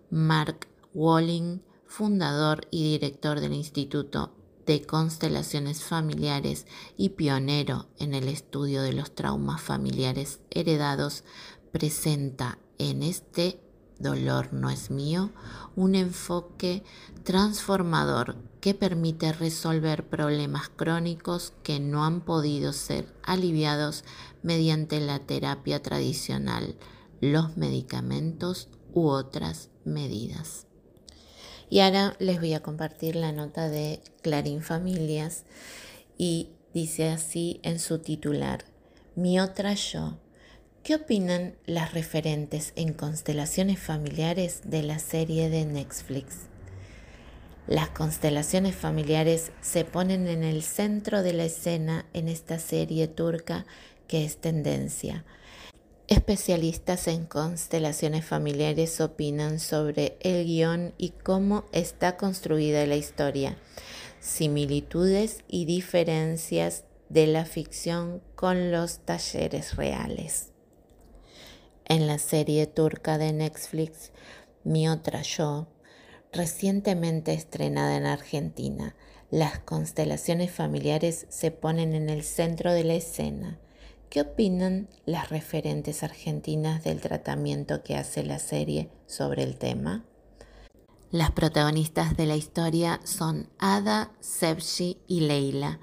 Mark 0.09 0.67
Walling, 0.93 1.61
fundador 1.85 2.67
y 2.69 2.91
director 2.91 3.39
del 3.39 3.53
Instituto 3.53 4.35
de 4.65 4.85
Constelaciones 4.85 5.83
Familiares 5.83 6.67
y 6.97 7.09
pionero 7.09 7.87
en 7.97 8.13
el 8.13 8.27
estudio 8.27 8.83
de 8.83 8.93
los 8.93 9.15
traumas 9.15 9.61
familiares 9.61 10.41
heredados, 10.49 11.23
presenta 11.71 12.59
en 12.77 13.01
este 13.01 13.59
dolor 14.01 14.51
no 14.51 14.69
es 14.69 14.91
mío, 14.91 15.31
un 15.75 15.95
enfoque 15.95 16.83
transformador 17.23 18.35
que 18.59 18.73
permite 18.73 19.31
resolver 19.31 20.07
problemas 20.07 20.69
crónicos 20.69 21.53
que 21.63 21.79
no 21.79 22.03
han 22.03 22.21
podido 22.21 22.73
ser 22.73 23.13
aliviados 23.23 24.03
mediante 24.43 24.99
la 24.99 25.19
terapia 25.19 25.81
tradicional, 25.81 26.75
los 27.19 27.57
medicamentos 27.57 28.69
u 28.93 29.07
otras 29.07 29.69
medidas. 29.85 30.67
Y 31.69 31.79
ahora 31.79 32.15
les 32.19 32.39
voy 32.39 32.53
a 32.53 32.61
compartir 32.61 33.15
la 33.15 33.31
nota 33.31 33.69
de 33.69 34.01
Clarín 34.21 34.61
Familias 34.61 35.45
y 36.17 36.49
dice 36.73 37.09
así 37.09 37.59
en 37.63 37.79
su 37.79 37.99
titular, 37.99 38.65
Mi 39.15 39.39
otra 39.39 39.73
yo 39.73 40.17
¿Qué 40.83 40.95
opinan 40.95 41.53
las 41.67 41.93
referentes 41.93 42.73
en 42.75 42.93
constelaciones 42.93 43.77
familiares 43.77 44.61
de 44.65 44.81
la 44.81 44.97
serie 44.97 45.47
de 45.51 45.63
Netflix? 45.63 46.47
Las 47.67 47.89
constelaciones 47.89 48.75
familiares 48.75 49.51
se 49.61 49.85
ponen 49.85 50.27
en 50.27 50.43
el 50.43 50.63
centro 50.63 51.21
de 51.21 51.33
la 51.33 51.43
escena 51.43 52.07
en 52.13 52.27
esta 52.27 52.57
serie 52.57 53.07
turca 53.07 53.67
que 54.11 54.23
es 54.23 54.37
tendencia. 54.37 55.25
Especialistas 56.07 57.07
en 57.07 57.25
constelaciones 57.25 58.23
familiares 58.25 59.01
opinan 59.01 59.59
sobre 59.59 60.17
el 60.19 60.45
guion 60.45 60.93
y 60.99 61.09
cómo 61.09 61.63
está 61.71 62.17
construida 62.17 62.85
la 62.85 62.97
historia, 62.97 63.57
similitudes 64.19 65.39
y 65.47 65.65
diferencias 65.65 66.83
de 67.09 67.25
la 67.25 67.45
ficción 67.45 68.21
con 68.35 68.71
los 68.71 68.99
talleres 68.99 69.75
reales 69.77 70.51
en 71.91 72.07
la 72.07 72.19
serie 72.19 72.67
turca 72.67 73.17
de 73.17 73.33
Netflix 73.33 74.13
Mi 74.63 74.87
otra 74.87 75.23
yo, 75.23 75.67
recientemente 76.31 77.33
estrenada 77.33 77.97
en 77.97 78.05
Argentina. 78.05 78.95
Las 79.29 79.59
constelaciones 79.59 80.51
familiares 80.51 81.25
se 81.27 81.51
ponen 81.51 81.93
en 81.93 82.09
el 82.09 82.23
centro 82.23 82.71
de 82.71 82.85
la 82.85 82.93
escena. 82.93 83.59
¿Qué 84.11 84.19
opinan 84.19 84.89
las 85.05 85.29
referentes 85.29 86.03
argentinas 86.03 86.83
del 86.83 86.99
tratamiento 86.99 87.81
que 87.81 87.95
hace 87.95 88.23
la 88.23 88.39
serie 88.39 88.89
sobre 89.07 89.43
el 89.43 89.57
tema? 89.57 90.03
Las 91.11 91.31
protagonistas 91.31 92.17
de 92.17 92.25
la 92.25 92.35
historia 92.35 92.99
son 93.05 93.49
Ada, 93.57 94.11
Sebshi 94.19 94.97
y 95.07 95.21
Leila 95.21 95.79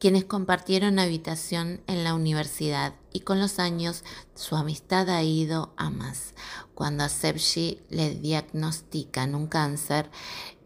quienes 0.00 0.24
compartieron 0.24 0.98
habitación 0.98 1.82
en 1.86 2.04
la 2.04 2.14
universidad 2.14 2.94
y 3.12 3.20
con 3.20 3.38
los 3.38 3.58
años 3.58 4.02
su 4.34 4.56
amistad 4.56 5.10
ha 5.10 5.22
ido 5.22 5.74
a 5.76 5.90
más. 5.90 6.34
Cuando 6.74 7.04
a 7.04 7.10
Sebshi 7.10 7.82
le 7.90 8.14
diagnostican 8.14 9.34
un 9.34 9.46
cáncer, 9.46 10.10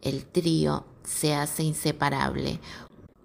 el 0.02 0.24
trío 0.24 0.86
se 1.02 1.34
hace 1.34 1.64
inseparable. 1.64 2.60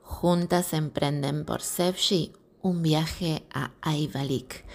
Juntas 0.02 0.74
emprenden 0.74 1.46
por 1.46 1.62
Sebshi 1.62 2.34
un 2.62 2.82
viaje 2.82 3.46
a 3.54 3.72
Ayvalik 3.82 4.66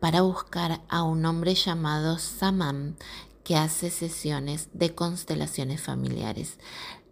para 0.00 0.22
buscar 0.22 0.82
a 0.88 1.02
un 1.02 1.24
hombre 1.24 1.54
llamado 1.54 2.18
Samam 2.18 2.96
que 3.44 3.56
hace 3.56 3.90
sesiones 3.90 4.68
de 4.72 4.94
constelaciones 4.94 5.80
familiares. 5.80 6.58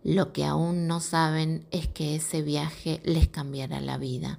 Lo 0.02 0.32
que 0.32 0.44
aún 0.44 0.86
no 0.86 1.00
saben 1.00 1.66
es 1.70 1.88
que 1.88 2.16
ese 2.16 2.42
viaje 2.42 3.00
les 3.04 3.28
cambiará 3.28 3.80
la 3.80 3.98
vida, 3.98 4.38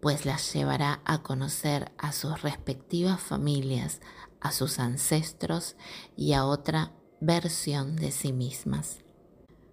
pues 0.00 0.26
las 0.26 0.52
llevará 0.52 1.00
a 1.04 1.22
conocer 1.22 1.92
a 1.98 2.12
sus 2.12 2.42
respectivas 2.42 3.20
familias, 3.20 4.00
a 4.40 4.52
sus 4.52 4.78
ancestros 4.78 5.76
y 6.16 6.32
a 6.32 6.44
otra 6.44 6.92
versión 7.20 7.96
de 7.96 8.12
sí 8.12 8.32
mismas. 8.32 8.98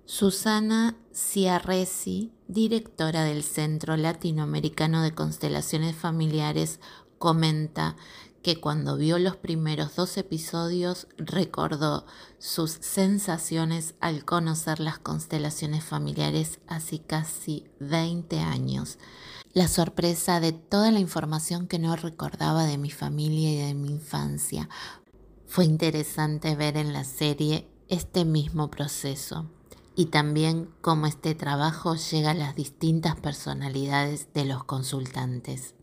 Susana 0.07 0.95
Ciarresi, 1.15 2.31
directora 2.47 3.23
del 3.23 3.41
Centro 3.41 3.97
Latinoamericano 3.97 5.01
de 5.01 5.15
Constelaciones 5.15 5.95
Familiares, 5.95 6.79
comenta 7.17 7.95
que 8.43 8.61
cuando 8.61 8.97
vio 8.97 9.17
los 9.17 9.35
primeros 9.35 9.95
dos 9.95 10.15
episodios 10.17 11.07
recordó 11.17 12.05
sus 12.37 12.69
sensaciones 12.69 13.95
al 13.99 14.25
conocer 14.25 14.79
las 14.79 14.99
constelaciones 14.99 15.83
familiares 15.83 16.59
hace 16.67 16.99
casi 16.99 17.65
20 17.79 18.41
años. 18.41 18.99
La 19.53 19.67
sorpresa 19.67 20.39
de 20.39 20.51
toda 20.51 20.91
la 20.91 20.99
información 20.99 21.65
que 21.65 21.79
no 21.79 21.95
recordaba 21.95 22.65
de 22.65 22.77
mi 22.77 22.91
familia 22.91 23.51
y 23.51 23.57
de 23.57 23.73
mi 23.73 23.89
infancia. 23.89 24.69
Fue 25.47 25.65
interesante 25.65 26.55
ver 26.55 26.77
en 26.77 26.93
la 26.93 27.05
serie 27.05 27.67
este 27.87 28.23
mismo 28.23 28.69
proceso 28.69 29.49
y 29.95 30.07
también 30.07 30.69
cómo 30.81 31.07
este 31.07 31.35
trabajo 31.35 31.95
llega 31.95 32.31
a 32.31 32.35
las 32.35 32.55
distintas 32.55 33.15
personalidades 33.15 34.27
de 34.33 34.45
los 34.45 34.63
consultantes. 34.63 35.73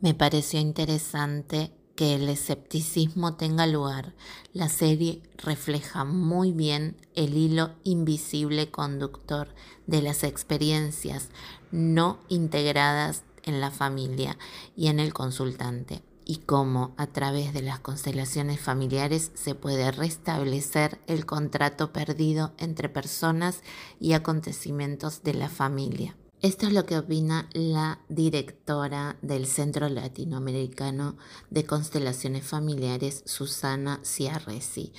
Me 0.00 0.14
pareció 0.14 0.60
interesante 0.60 1.72
que 1.96 2.14
el 2.14 2.28
escepticismo 2.28 3.34
tenga 3.34 3.66
lugar. 3.66 4.14
La 4.52 4.68
serie 4.68 5.22
refleja 5.38 6.04
muy 6.04 6.52
bien 6.52 6.96
el 7.14 7.36
hilo 7.36 7.72
invisible 7.84 8.70
conductor 8.70 9.54
de 9.86 10.02
las 10.02 10.24
experiencias 10.24 11.28
no 11.70 12.18
integradas 12.28 13.22
en 13.42 13.60
la 13.60 13.70
familia 13.70 14.38
y 14.76 14.88
en 14.88 15.00
el 15.00 15.12
consultante 15.12 16.02
y 16.24 16.36
cómo 16.38 16.94
a 16.96 17.06
través 17.06 17.52
de 17.52 17.62
las 17.62 17.80
constelaciones 17.80 18.60
familiares 18.60 19.30
se 19.34 19.54
puede 19.54 19.90
restablecer 19.92 21.00
el 21.06 21.26
contrato 21.26 21.92
perdido 21.92 22.52
entre 22.58 22.88
personas 22.88 23.62
y 24.00 24.12
acontecimientos 24.12 25.22
de 25.22 25.34
la 25.34 25.48
familia. 25.48 26.16
Esto 26.40 26.66
es 26.66 26.74
lo 26.74 26.84
que 26.84 26.98
opina 26.98 27.48
la 27.54 28.00
directora 28.10 29.16
del 29.22 29.46
Centro 29.46 29.88
Latinoamericano 29.88 31.16
de 31.48 31.64
Constelaciones 31.64 32.44
Familiares, 32.44 33.22
Susana 33.24 34.00
Ciarresi. 34.04 34.92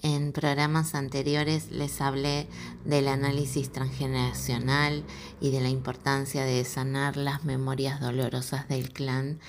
En 0.00 0.32
programas 0.32 0.94
anteriores 0.94 1.70
les 1.70 2.00
hablé 2.00 2.48
del 2.84 3.06
análisis 3.06 3.70
transgeneracional 3.70 5.04
y 5.40 5.50
de 5.50 5.60
la 5.60 5.68
importancia 5.68 6.44
de 6.44 6.64
sanar 6.64 7.16
las 7.16 7.44
memorias 7.44 8.00
dolorosas 8.00 8.66
del 8.66 8.92
clan 8.92 9.40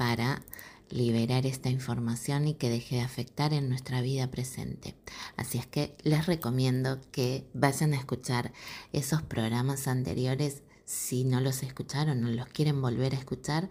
para 0.00 0.40
liberar 0.88 1.44
esta 1.44 1.68
información 1.68 2.48
y 2.48 2.54
que 2.54 2.70
deje 2.70 2.96
de 2.96 3.02
afectar 3.02 3.52
en 3.52 3.68
nuestra 3.68 4.00
vida 4.00 4.30
presente. 4.30 4.96
Así 5.36 5.58
es 5.58 5.66
que 5.66 5.94
les 6.04 6.24
recomiendo 6.24 7.02
que 7.12 7.46
vayan 7.52 7.92
a 7.92 7.98
escuchar 7.98 8.50
esos 8.94 9.20
programas 9.20 9.86
anteriores 9.88 10.62
si 10.86 11.24
no 11.24 11.42
los 11.42 11.62
escucharon 11.62 12.24
o 12.24 12.30
los 12.30 12.46
quieren 12.46 12.80
volver 12.80 13.14
a 13.14 13.18
escuchar, 13.18 13.68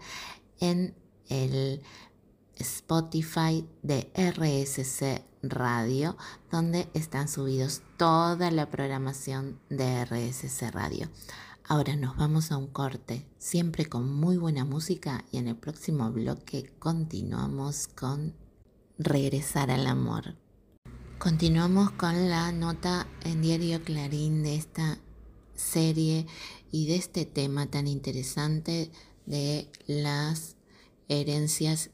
en 0.60 0.94
el 1.28 1.82
Spotify 2.54 3.66
de 3.82 4.08
RSC 4.14 5.24
Radio, 5.42 6.16
donde 6.52 6.88
están 6.94 7.26
subidos 7.26 7.82
toda 7.96 8.52
la 8.52 8.70
programación 8.70 9.58
de 9.68 10.04
RSC 10.04 10.70
Radio. 10.70 11.08
Ahora 11.72 11.94
nos 11.94 12.16
vamos 12.16 12.50
a 12.50 12.56
un 12.56 12.66
corte, 12.66 13.24
siempre 13.38 13.86
con 13.86 14.12
muy 14.12 14.36
buena 14.36 14.64
música 14.64 15.24
y 15.30 15.36
en 15.36 15.46
el 15.46 15.54
próximo 15.54 16.10
bloque 16.10 16.68
continuamos 16.80 17.86
con 17.86 18.34
Regresar 18.98 19.70
al 19.70 19.86
Amor. 19.86 20.34
Continuamos 21.20 21.92
con 21.92 22.28
la 22.28 22.50
nota 22.50 23.06
en 23.22 23.40
Diario 23.40 23.84
Clarín 23.84 24.42
de 24.42 24.56
esta 24.56 24.98
serie 25.54 26.26
y 26.72 26.88
de 26.88 26.96
este 26.96 27.24
tema 27.24 27.68
tan 27.68 27.86
interesante 27.86 28.90
de 29.26 29.70
las 29.86 30.56
herencias 31.06 31.90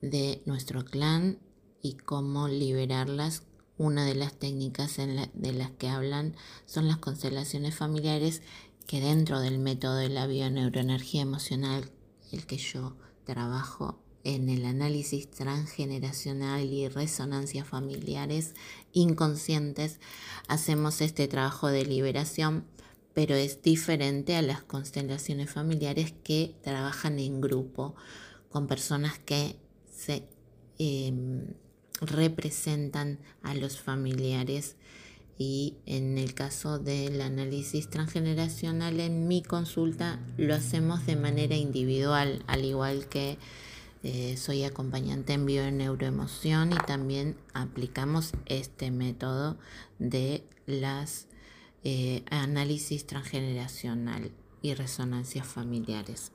de 0.00 0.40
nuestro 0.46 0.86
clan 0.86 1.38
y 1.82 1.96
cómo 1.96 2.48
liberarlas. 2.48 3.42
Una 3.76 4.04
de 4.06 4.14
las 4.14 4.34
técnicas 4.34 4.96
de 4.96 5.52
las 5.52 5.70
que 5.72 5.88
hablan 5.88 6.36
son 6.66 6.86
las 6.88 6.98
constelaciones 6.98 7.74
familiares 7.74 8.40
que 8.92 9.00
dentro 9.00 9.40
del 9.40 9.58
método 9.58 9.96
de 9.96 10.10
la 10.10 10.26
bioneuroenergía 10.26 11.22
emocional, 11.22 11.90
el 12.30 12.44
que 12.44 12.58
yo 12.58 12.94
trabajo 13.24 13.98
en 14.22 14.50
el 14.50 14.66
análisis 14.66 15.30
transgeneracional 15.30 16.70
y 16.70 16.90
resonancias 16.90 17.66
familiares 17.66 18.52
inconscientes, 18.92 19.98
hacemos 20.46 21.00
este 21.00 21.26
trabajo 21.26 21.68
de 21.68 21.86
liberación, 21.86 22.66
pero 23.14 23.34
es 23.34 23.62
diferente 23.62 24.36
a 24.36 24.42
las 24.42 24.62
constelaciones 24.62 25.50
familiares 25.50 26.12
que 26.22 26.54
trabajan 26.62 27.18
en 27.18 27.40
grupo 27.40 27.94
con 28.50 28.66
personas 28.66 29.18
que 29.20 29.56
se 29.90 30.28
em, 30.76 31.46
representan 32.02 33.20
a 33.42 33.54
los 33.54 33.80
familiares 33.80 34.76
y 35.42 35.74
en 35.86 36.18
el 36.18 36.34
caso 36.34 36.78
del 36.78 37.20
análisis 37.20 37.90
transgeneracional 37.90 39.00
en 39.00 39.26
mi 39.26 39.42
consulta 39.42 40.20
lo 40.36 40.54
hacemos 40.54 41.04
de 41.04 41.16
manera 41.16 41.56
individual, 41.56 42.44
al 42.46 42.64
igual 42.64 43.08
que 43.08 43.38
eh, 44.04 44.36
soy 44.36 44.62
acompañante 44.62 45.32
en 45.32 45.44
bioneuroemoción 45.44 46.72
y 46.72 46.76
también 46.86 47.36
aplicamos 47.54 48.34
este 48.46 48.92
método 48.92 49.58
de 49.98 50.44
las 50.66 51.26
eh, 51.82 52.22
análisis 52.30 53.04
transgeneracional 53.04 54.30
y 54.62 54.74
resonancias 54.74 55.44
familiares. 55.44 56.30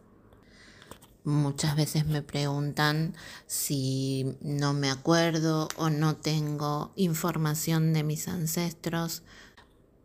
Muchas 1.28 1.76
veces 1.76 2.06
me 2.06 2.22
preguntan 2.22 3.14
si 3.48 4.38
no 4.40 4.74
me 4.74 4.90
acuerdo 4.90 5.68
o 5.76 5.90
no 5.90 6.16
tengo 6.16 6.94
información 6.96 7.92
de 7.92 8.04
mis 8.04 8.30
ancestros. 8.30 9.24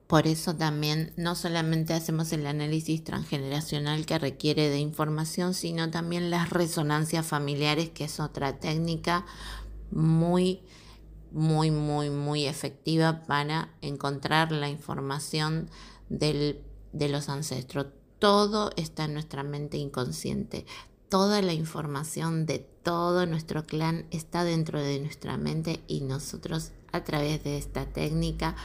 Por 0.08 0.26
eso 0.26 0.56
también 0.56 1.12
no 1.16 1.36
solamente 1.36 1.94
hacemos 1.94 2.32
el 2.32 2.44
análisis 2.44 3.04
transgeneracional 3.04 4.04
que 4.04 4.18
requiere 4.18 4.68
de 4.68 4.80
información, 4.80 5.54
sino 5.54 5.92
también 5.92 6.28
las 6.28 6.50
resonancias 6.50 7.24
familiares, 7.24 7.90
que 7.90 8.06
es 8.06 8.18
otra 8.18 8.58
técnica 8.58 9.24
muy, 9.92 10.62
muy, 11.30 11.70
muy, 11.70 12.10
muy 12.10 12.46
efectiva 12.46 13.22
para 13.28 13.68
encontrar 13.80 14.50
la 14.50 14.68
información 14.68 15.70
de 16.08 16.58
los 16.90 17.28
ancestros. 17.28 17.86
Todo 18.18 18.72
está 18.76 19.04
en 19.04 19.14
nuestra 19.14 19.44
mente 19.44 19.76
inconsciente 19.76 20.66
toda 21.12 21.42
la 21.42 21.52
información 21.52 22.46
de 22.46 22.58
todo 22.58 23.26
nuestro 23.26 23.66
clan 23.66 24.06
está 24.10 24.44
dentro 24.44 24.80
de 24.80 24.98
nuestra 24.98 25.36
mente 25.36 25.82
y 25.86 26.00
nosotros 26.00 26.72
a 26.90 27.04
través 27.04 27.44
de 27.44 27.58
esta 27.58 27.84
técnica 27.84 28.56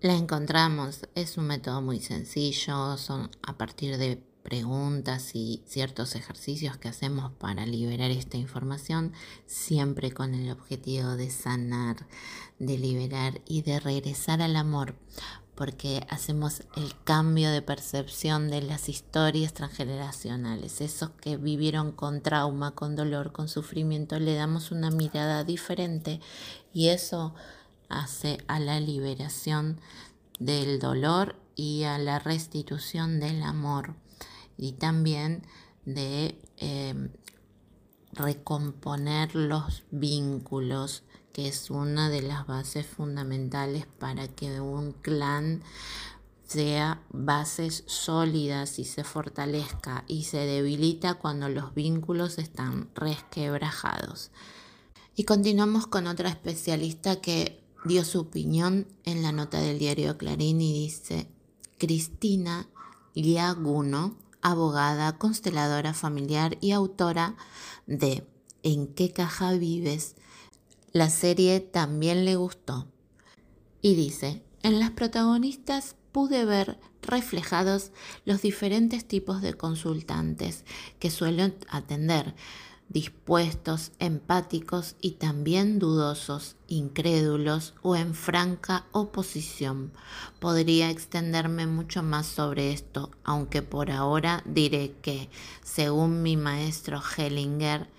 la 0.00 0.14
encontramos. 0.14 1.08
Es 1.16 1.36
un 1.36 1.48
método 1.48 1.82
muy 1.82 1.98
sencillo, 1.98 2.96
son 2.96 3.32
a 3.42 3.58
partir 3.58 3.98
de 3.98 4.22
preguntas 4.44 5.32
y 5.34 5.64
ciertos 5.66 6.14
ejercicios 6.14 6.76
que 6.76 6.86
hacemos 6.86 7.32
para 7.32 7.66
liberar 7.66 8.12
esta 8.12 8.36
información, 8.36 9.12
siempre 9.46 10.12
con 10.12 10.36
el 10.36 10.52
objetivo 10.52 11.16
de 11.16 11.30
sanar, 11.30 11.96
de 12.60 12.78
liberar 12.78 13.40
y 13.44 13.62
de 13.62 13.80
regresar 13.80 14.40
al 14.40 14.54
amor 14.54 14.94
porque 15.56 16.06
hacemos 16.10 16.62
el 16.76 16.92
cambio 17.02 17.50
de 17.50 17.62
percepción 17.62 18.50
de 18.50 18.60
las 18.62 18.88
historias 18.88 19.54
transgeneracionales. 19.54 20.82
Esos 20.82 21.10
que 21.20 21.38
vivieron 21.38 21.92
con 21.92 22.20
trauma, 22.20 22.72
con 22.72 22.94
dolor, 22.94 23.32
con 23.32 23.48
sufrimiento, 23.48 24.20
le 24.20 24.34
damos 24.34 24.70
una 24.70 24.90
mirada 24.90 25.44
diferente 25.44 26.20
y 26.74 26.88
eso 26.88 27.34
hace 27.88 28.38
a 28.46 28.60
la 28.60 28.78
liberación 28.80 29.80
del 30.38 30.78
dolor 30.78 31.36
y 31.54 31.84
a 31.84 31.96
la 31.98 32.18
restitución 32.18 33.18
del 33.18 33.42
amor 33.42 33.94
y 34.58 34.72
también 34.72 35.42
de 35.86 36.38
eh, 36.58 37.08
recomponer 38.12 39.34
los 39.34 39.84
vínculos 39.90 41.02
que 41.36 41.48
es 41.48 41.68
una 41.68 42.08
de 42.08 42.22
las 42.22 42.46
bases 42.46 42.86
fundamentales 42.86 43.84
para 43.98 44.26
que 44.26 44.58
un 44.58 44.92
clan 44.92 45.62
sea 46.46 47.02
bases 47.10 47.84
sólidas 47.84 48.78
y 48.78 48.86
se 48.86 49.04
fortalezca 49.04 50.04
y 50.08 50.24
se 50.24 50.38
debilita 50.38 51.16
cuando 51.16 51.50
los 51.50 51.74
vínculos 51.74 52.38
están 52.38 52.88
resquebrajados. 52.94 54.30
Y 55.14 55.24
continuamos 55.24 55.86
con 55.86 56.06
otra 56.06 56.30
especialista 56.30 57.20
que 57.20 57.62
dio 57.84 58.02
su 58.06 58.20
opinión 58.20 58.86
en 59.04 59.22
la 59.22 59.30
nota 59.30 59.60
del 59.60 59.78
diario 59.78 60.16
Clarín 60.16 60.62
y 60.62 60.72
dice, 60.72 61.28
Cristina 61.76 62.66
Liaguno, 63.12 64.16
abogada, 64.40 65.18
consteladora 65.18 65.92
familiar 65.92 66.56
y 66.62 66.70
autora 66.70 67.36
de 67.86 68.26
¿En 68.62 68.88
qué 68.88 69.12
caja 69.12 69.52
vives? 69.52 70.16
La 70.96 71.10
serie 71.10 71.60
también 71.60 72.24
le 72.24 72.36
gustó. 72.36 72.86
Y 73.82 73.96
dice, 73.96 74.42
en 74.62 74.80
las 74.80 74.92
protagonistas 74.92 75.94
pude 76.10 76.46
ver 76.46 76.80
reflejados 77.02 77.92
los 78.24 78.40
diferentes 78.40 79.06
tipos 79.06 79.42
de 79.42 79.52
consultantes 79.52 80.64
que 80.98 81.10
suelen 81.10 81.54
atender, 81.68 82.34
dispuestos, 82.88 83.92
empáticos 83.98 84.96
y 85.02 85.10
también 85.10 85.78
dudosos, 85.78 86.56
incrédulos 86.66 87.74
o 87.82 87.94
en 87.94 88.14
franca 88.14 88.86
oposición. 88.92 89.92
Podría 90.40 90.88
extenderme 90.88 91.66
mucho 91.66 92.02
más 92.02 92.26
sobre 92.26 92.72
esto, 92.72 93.10
aunque 93.22 93.60
por 93.60 93.90
ahora 93.90 94.42
diré 94.46 94.94
que, 95.02 95.28
según 95.62 96.22
mi 96.22 96.38
maestro 96.38 97.02
Hellinger, 97.02 97.90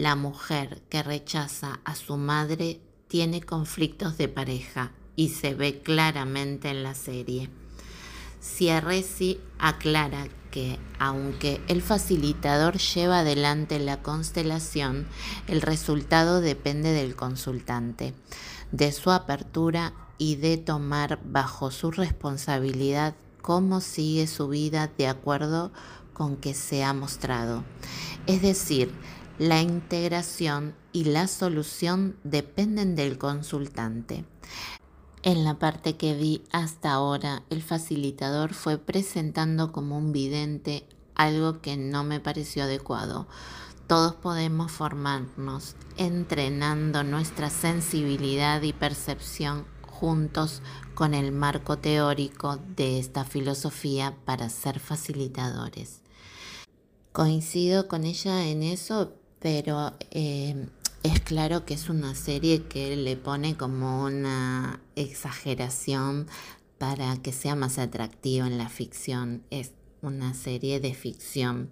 la 0.00 0.16
mujer 0.16 0.80
que 0.88 1.02
rechaza 1.02 1.80
a 1.84 1.94
su 1.94 2.16
madre 2.16 2.80
tiene 3.06 3.42
conflictos 3.42 4.16
de 4.16 4.28
pareja 4.28 4.92
y 5.14 5.28
se 5.28 5.52
ve 5.54 5.82
claramente 5.82 6.70
en 6.70 6.82
la 6.82 6.94
serie. 6.94 7.50
Ciarresi 8.40 9.38
aclara 9.58 10.28
que, 10.50 10.78
aunque 10.98 11.60
el 11.68 11.82
facilitador 11.82 12.78
lleva 12.78 13.18
adelante 13.18 13.78
la 13.78 14.00
constelación, 14.00 15.06
el 15.48 15.60
resultado 15.60 16.40
depende 16.40 16.92
del 16.92 17.14
consultante, 17.14 18.14
de 18.72 18.92
su 18.92 19.10
apertura 19.10 19.92
y 20.16 20.36
de 20.36 20.56
tomar 20.56 21.20
bajo 21.24 21.70
su 21.70 21.90
responsabilidad 21.90 23.14
cómo 23.42 23.82
sigue 23.82 24.26
su 24.26 24.48
vida 24.48 24.90
de 24.96 25.08
acuerdo 25.08 25.72
con 26.14 26.36
que 26.36 26.54
se 26.54 26.84
ha 26.84 26.94
mostrado. 26.94 27.64
Es 28.26 28.40
decir, 28.40 28.92
la 29.40 29.62
integración 29.62 30.74
y 30.92 31.04
la 31.04 31.26
solución 31.26 32.14
dependen 32.24 32.94
del 32.94 33.16
consultante. 33.16 34.26
En 35.22 35.44
la 35.44 35.58
parte 35.58 35.96
que 35.96 36.12
vi 36.12 36.42
hasta 36.52 36.92
ahora, 36.92 37.42
el 37.48 37.62
facilitador 37.62 38.52
fue 38.52 38.76
presentando 38.76 39.72
como 39.72 39.96
un 39.96 40.12
vidente 40.12 40.86
algo 41.14 41.62
que 41.62 41.78
no 41.78 42.04
me 42.04 42.20
pareció 42.20 42.64
adecuado. 42.64 43.28
Todos 43.86 44.14
podemos 44.14 44.72
formarnos 44.72 45.74
entrenando 45.96 47.02
nuestra 47.02 47.48
sensibilidad 47.48 48.60
y 48.60 48.74
percepción 48.74 49.64
juntos 49.80 50.60
con 50.94 51.14
el 51.14 51.32
marco 51.32 51.78
teórico 51.78 52.58
de 52.76 52.98
esta 52.98 53.24
filosofía 53.24 54.14
para 54.26 54.50
ser 54.50 54.80
facilitadores. 54.80 56.02
Coincido 57.12 57.88
con 57.88 58.04
ella 58.04 58.46
en 58.46 58.62
eso, 58.62 59.14
pero 59.40 59.94
eh, 60.10 60.66
es 61.02 61.20
claro 61.20 61.64
que 61.64 61.74
es 61.74 61.88
una 61.88 62.14
serie 62.14 62.64
que 62.64 62.94
le 62.96 63.16
pone 63.16 63.56
como 63.56 64.04
una 64.04 64.80
exageración 64.96 66.26
para 66.78 67.16
que 67.16 67.32
sea 67.32 67.56
más 67.56 67.78
atractiva 67.78 68.46
en 68.46 68.58
la 68.58 68.68
ficción. 68.68 69.42
Es 69.50 69.72
una 70.02 70.34
serie 70.34 70.78
de 70.80 70.94
ficción, 70.94 71.70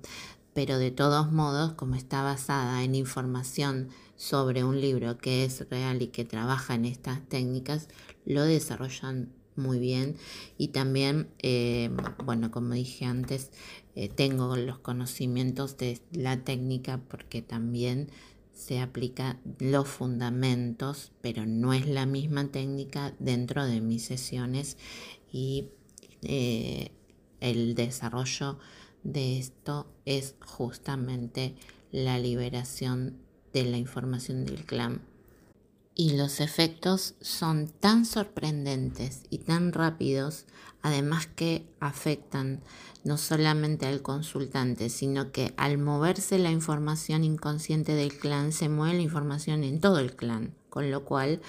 pero 0.54 0.78
de 0.78 0.90
todos 0.90 1.30
modos, 1.30 1.74
como 1.74 1.94
está 1.94 2.22
basada 2.22 2.82
en 2.82 2.94
información 2.94 3.90
sobre 4.16 4.64
un 4.64 4.80
libro 4.80 5.18
que 5.18 5.44
es 5.44 5.68
real 5.70 6.02
y 6.02 6.08
que 6.08 6.24
trabaja 6.24 6.74
en 6.74 6.86
estas 6.86 7.20
técnicas, 7.28 7.88
lo 8.24 8.42
desarrollan 8.44 9.30
muy 9.58 9.78
bien 9.78 10.16
y 10.56 10.68
también, 10.68 11.28
eh, 11.40 11.90
bueno, 12.24 12.50
como 12.50 12.74
dije 12.74 13.04
antes, 13.04 13.50
eh, 13.94 14.08
tengo 14.08 14.56
los 14.56 14.78
conocimientos 14.78 15.76
de 15.76 16.00
la 16.12 16.44
técnica 16.44 17.00
porque 17.08 17.42
también 17.42 18.08
se 18.58 18.80
aplica 18.80 19.38
los 19.60 19.86
fundamentos, 19.86 21.12
pero 21.20 21.46
no 21.46 21.72
es 21.72 21.86
la 21.86 22.06
misma 22.06 22.48
técnica 22.48 23.14
dentro 23.18 23.64
de 23.64 23.80
mis 23.80 24.04
sesiones 24.04 24.76
y 25.30 25.68
eh, 26.22 26.90
el 27.40 27.74
desarrollo 27.74 28.58
de 29.04 29.38
esto 29.38 29.86
es 30.04 30.34
justamente 30.44 31.54
la 31.92 32.18
liberación 32.18 33.18
de 33.52 33.64
la 33.64 33.78
información 33.78 34.44
del 34.44 34.64
clan. 34.64 35.02
Y 36.00 36.16
los 36.16 36.38
efectos 36.38 37.16
son 37.20 37.66
tan 37.66 38.06
sorprendentes 38.06 39.24
y 39.30 39.38
tan 39.38 39.72
rápidos, 39.72 40.46
además 40.80 41.26
que 41.26 41.66
afectan 41.80 42.62
no 43.02 43.18
solamente 43.18 43.84
al 43.86 44.00
consultante, 44.00 44.90
sino 44.90 45.32
que 45.32 45.54
al 45.56 45.76
moverse 45.76 46.38
la 46.38 46.52
información 46.52 47.24
inconsciente 47.24 47.94
del 47.94 48.16
clan, 48.16 48.52
se 48.52 48.68
mueve 48.68 48.94
la 48.94 49.02
información 49.02 49.64
en 49.64 49.80
todo 49.80 49.98
el 49.98 50.14
clan, 50.14 50.54
con 50.70 50.92
lo 50.92 51.04
cual 51.04 51.40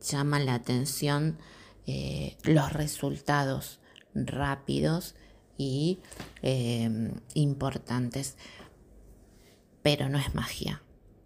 llama 0.00 0.38
la 0.38 0.54
atención 0.54 1.36
eh, 1.88 2.36
los 2.44 2.72
resultados 2.72 3.80
rápidos 4.14 5.16
y 5.58 5.98
eh, 6.42 7.12
importantes. 7.34 8.36
Pero 9.82 10.08
no 10.08 10.16
es 10.18 10.32
magia. 10.36 10.80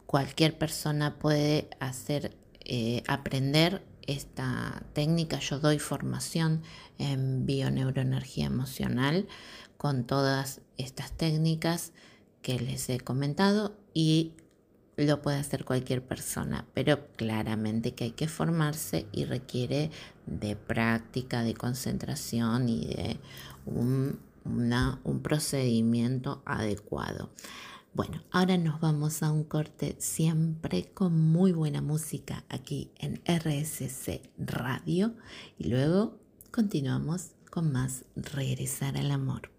Cualquier 0.07 0.57
persona 0.57 1.19
puede 1.19 1.69
hacer, 1.79 2.37
eh, 2.65 3.03
aprender 3.07 3.85
esta 4.07 4.83
técnica. 4.93 5.39
Yo 5.39 5.59
doy 5.59 5.79
formación 5.79 6.63
en 6.99 7.47
bioneuroenergía 7.47 8.47
emocional 8.47 9.27
con 9.77 10.05
todas 10.05 10.61
estas 10.77 11.13
técnicas 11.13 11.93
que 12.43 12.59
les 12.59 12.89
he 12.91 13.01
comentado 13.01 13.77
y 13.95 14.33
lo 14.97 15.23
puede 15.23 15.39
hacer 15.39 15.65
cualquier 15.65 16.05
persona, 16.05 16.67
pero 16.73 17.09
claramente 17.17 17.95
que 17.95 18.05
hay 18.05 18.11
que 18.13 18.29
formarse 18.29 19.07
y 19.13 19.25
requiere 19.25 19.91
de 20.27 20.55
práctica, 20.55 21.43
de 21.43 21.55
concentración 21.55 22.69
y 22.69 22.87
de 22.87 23.19
un, 23.67 24.21
un 24.45 25.21
procedimiento 25.23 26.43
adecuado. 26.45 27.31
Bueno, 27.95 28.25
ahora 28.33 28.59
nos 28.59 28.81
vamos 28.81 29.23
a 29.23 29.31
un 29.31 29.45
corte 29.45 29.95
siempre 30.01 30.91
con 30.93 31.17
muy 31.17 31.53
buena 31.53 31.81
música 31.81 32.45
aquí 32.49 32.91
en 32.99 33.23
RSC 33.25 34.33
Radio 34.37 35.15
y 35.61 35.69
luego 35.69 36.19
continuamos 36.51 37.31
con 37.53 37.71
más 37.71 38.05
Regresar 38.17 38.97
al 38.97 39.13
Amor. 39.13 39.53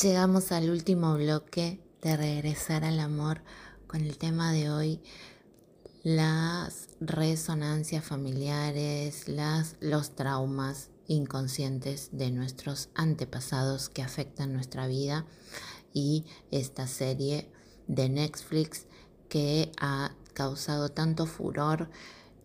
Llegamos 0.00 0.52
al 0.52 0.70
último 0.70 1.16
bloque 1.16 1.80
de 2.02 2.16
Regresar 2.16 2.84
al 2.84 3.00
Amor 3.00 3.42
con 3.88 4.02
el 4.02 4.16
tema 4.16 4.52
de 4.52 4.70
hoy, 4.70 5.00
las 6.04 6.86
resonancias 7.00 8.04
familiares, 8.04 9.24
los 9.80 10.14
traumas 10.14 10.90
inconscientes 11.08 12.10
de 12.12 12.30
nuestros 12.30 12.90
antepasados 12.94 13.88
que 13.88 14.02
afectan 14.02 14.52
nuestra 14.52 14.86
vida 14.86 15.26
y 15.94 16.26
esta 16.50 16.86
serie 16.86 17.50
de 17.86 18.10
Netflix 18.10 18.86
que 19.30 19.72
ha 19.80 20.14
causado 20.34 20.90
tanto 20.90 21.24
furor 21.24 21.88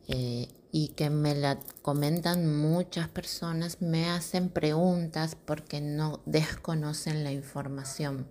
eh, 0.07 0.47
y 0.71 0.89
que 0.89 1.09
me 1.09 1.35
la 1.35 1.59
comentan 1.81 2.55
muchas 2.55 3.09
personas, 3.09 3.81
me 3.81 4.09
hacen 4.09 4.49
preguntas 4.49 5.35
porque 5.35 5.81
no 5.81 6.21
desconocen 6.25 7.23
la 7.23 7.31
información. 7.31 8.27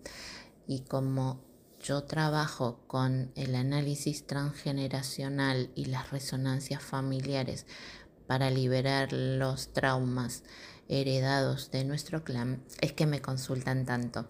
Y 0.67 0.81
como 0.81 1.41
yo 1.81 2.05
trabajo 2.05 2.81
con 2.87 3.33
el 3.35 3.55
análisis 3.55 4.27
transgeneracional 4.27 5.71
y 5.75 5.87
las 5.87 6.11
resonancias 6.11 6.83
familiares 6.83 7.67
para 8.29 8.51
liberar 8.51 9.13
los 9.13 9.73
traumas 9.73 10.45
heredados 10.89 11.71
de 11.71 11.85
nuestro 11.85 12.23
clan, 12.23 12.63
es 12.81 12.93
que 12.93 13.07
me 13.07 13.21
consultan 13.21 13.85
tanto. 13.85 14.29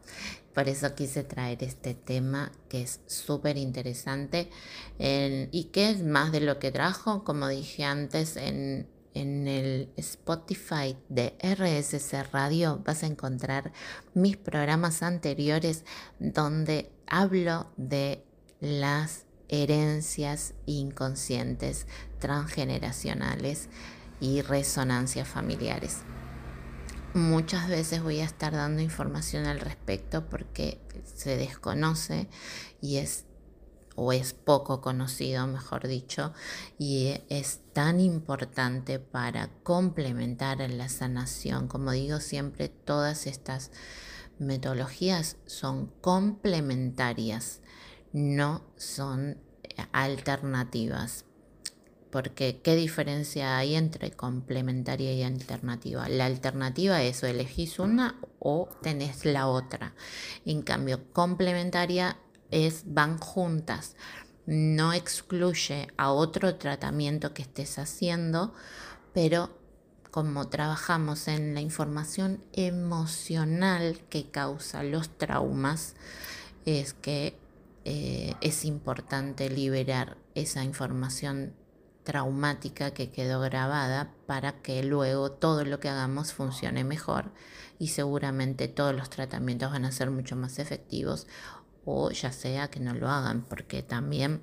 Por 0.55 0.69
eso 0.69 0.95
quise 0.95 1.25
traer 1.25 1.63
este 1.63 1.95
tema 1.95 2.51
que 2.69 2.83
es 2.83 3.01
súper 3.07 3.57
interesante 3.59 4.51
y 4.99 5.65
que 5.73 5.91
es 5.91 6.03
más 6.03 6.33
de 6.33 6.41
lo 6.41 6.59
que 6.59 6.71
trajo, 6.71 7.25
como 7.25 7.49
dije 7.49 7.85
antes, 7.85 8.37
en, 8.37 8.89
en 9.15 9.49
el 9.49 9.91
Spotify 9.97 10.97
de 11.09 11.37
RSC 11.43 12.33
Radio 12.33 12.81
vas 12.85 13.03
a 13.03 13.07
encontrar 13.07 13.73
mis 14.15 14.37
programas 14.37 15.03
anteriores 15.03 15.85
donde 16.21 16.91
hablo 17.07 17.67
de 17.77 18.25
las 18.61 19.27
herencias 19.49 20.55
inconscientes 20.67 21.87
transgeneracionales 22.19 23.69
y 24.21 24.43
resonancias 24.43 25.29
familiares. 25.29 25.99
Muchas 27.15 27.69
veces 27.69 28.03
voy 28.03 28.21
a 28.21 28.25
estar 28.25 28.53
dando 28.53 28.83
información 28.83 29.47
al 29.47 29.61
respecto 29.61 30.29
porque 30.29 30.81
se 31.05 31.37
desconoce 31.37 32.29
y 32.81 32.99
es 32.99 33.25
o 34.01 34.13
es 34.13 34.33
poco 34.33 34.81
conocido, 34.81 35.49
mejor 35.49 35.89
dicho, 35.89 36.33
y 36.79 37.21
es 37.29 37.63
tan 37.73 37.99
importante 37.99 39.01
para 39.01 39.51
complementar 39.65 40.59
la 40.71 40.89
sanación. 40.89 41.67
Como 41.67 41.91
digo 41.91 42.21
siempre, 42.21 42.69
todas 42.69 43.27
estas 43.27 43.73
metodologías 44.39 45.37
son 45.47 45.87
complementarias, 46.01 47.61
no 48.13 48.63
son 48.77 49.39
alternativas. 49.91 51.25
Porque, 52.11 52.61
¿qué 52.63 52.75
diferencia 52.75 53.59
hay 53.59 53.75
entre 53.75 54.13
complementaria 54.13 55.13
y 55.13 55.23
alternativa? 55.23 56.09
La 56.09 56.27
alternativa 56.27 57.03
es 57.03 57.23
o 57.23 57.27
elegís 57.27 57.79
una 57.79 58.19
o 58.39 58.69
tenés 58.83 59.25
la 59.25 59.47
otra. 59.47 59.95
En 60.47 60.63
cambio, 60.63 61.13
complementaria 61.13 62.17
es 62.51 62.83
van 62.87 63.19
juntas. 63.19 63.95
No 64.47 64.95
excluye 64.95 65.89
a 65.99 66.11
otro 66.11 66.55
tratamiento 66.55 67.35
que 67.35 67.43
estés 67.43 67.79
haciendo, 67.79 68.55
pero 69.13 69.59
como 70.11 70.49
trabajamos 70.49 71.29
en 71.29 71.55
la 71.55 71.61
información 71.61 72.43
emocional 72.55 74.01
que 74.09 74.31
causa 74.31 74.83
los 74.83 75.17
traumas, 75.19 75.95
es 76.65 76.95
que 76.95 77.39
eh, 77.85 78.35
es 78.41 78.65
importante 78.65 79.51
liberar 79.51 80.17
esa 80.35 80.65
información 80.65 81.55
traumática 82.09 82.93
que 82.93 83.11
quedó 83.11 83.39
grabada 83.41 84.15
para 84.25 84.63
que 84.63 84.83
luego 84.83 85.31
todo 85.31 85.67
lo 85.67 85.79
que 85.79 85.91
hagamos 85.91 86.33
funcione 86.33 86.83
mejor 86.83 87.35
y 87.79 87.89
seguramente 87.89 88.67
todos 88.67 88.95
los 88.95 89.11
tratamientos 89.11 89.71
van 89.73 89.85
a 89.85 89.93
ser 89.93 90.11
mucho 90.11 90.35
más 90.35 90.59
efectivos 90.59 91.27
o 91.85 92.11
ya 92.11 92.33
sea 92.33 92.71
que 92.71 92.81
no 92.81 92.95
lo 92.95 93.11
hagan 93.11 93.43
porque 93.43 93.83
también 93.83 94.41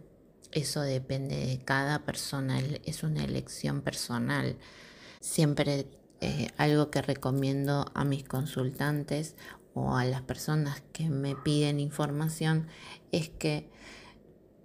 eso 0.51 0.81
depende 0.81 1.43
de 1.43 1.57
cada 1.57 2.05
persona, 2.05 2.59
es 2.59 3.01
una 3.01 3.23
elección 3.23 3.81
personal. 3.81 4.57
Siempre 5.19 5.87
eh, 6.21 6.49
algo 6.57 6.91
que 6.91 7.01
recomiendo 7.01 7.91
a 7.95 8.05
mis 8.05 8.25
consultantes 8.25 9.35
o 9.73 9.97
a 9.97 10.05
las 10.05 10.21
personas 10.21 10.83
que 10.93 11.09
me 11.09 11.35
piden 11.35 11.79
información 11.79 12.67
es 13.11 13.29
que 13.29 13.71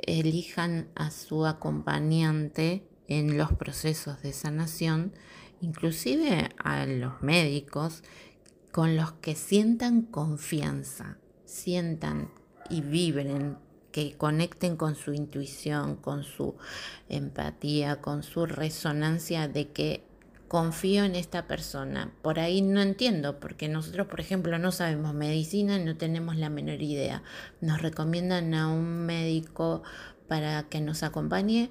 elijan 0.06 0.90
a 0.94 1.10
su 1.10 1.46
acompañante 1.46 2.89
en 3.10 3.36
los 3.36 3.52
procesos 3.52 4.22
de 4.22 4.32
sanación, 4.32 5.12
inclusive 5.60 6.48
a 6.56 6.86
los 6.86 7.20
médicos, 7.20 8.02
con 8.72 8.96
los 8.96 9.12
que 9.12 9.34
sientan 9.34 10.02
confianza, 10.02 11.18
sientan 11.44 12.30
y 12.70 12.80
vibren 12.80 13.58
que 13.90 14.16
conecten 14.16 14.76
con 14.76 14.94
su 14.94 15.12
intuición, 15.12 15.96
con 15.96 16.22
su 16.22 16.54
empatía, 17.08 18.00
con 18.00 18.22
su 18.22 18.46
resonancia 18.46 19.48
de 19.48 19.68
que 19.68 20.04
confío 20.46 21.04
en 21.04 21.16
esta 21.16 21.46
persona. 21.46 22.12
Por 22.22 22.38
ahí 22.38 22.62
no 22.62 22.80
entiendo, 22.80 23.40
porque 23.40 23.68
nosotros, 23.68 24.06
por 24.06 24.20
ejemplo, 24.20 24.58
no 24.58 24.72
sabemos 24.72 25.14
medicina, 25.14 25.78
no 25.78 25.96
tenemos 25.96 26.36
la 26.36 26.50
menor 26.50 26.82
idea. 26.82 27.22
Nos 27.60 27.82
recomiendan 27.82 28.54
a 28.54 28.68
un 28.68 29.06
médico 29.06 29.82
para 30.28 30.62
que 30.64 30.80
nos 30.80 31.02
acompañe, 31.02 31.70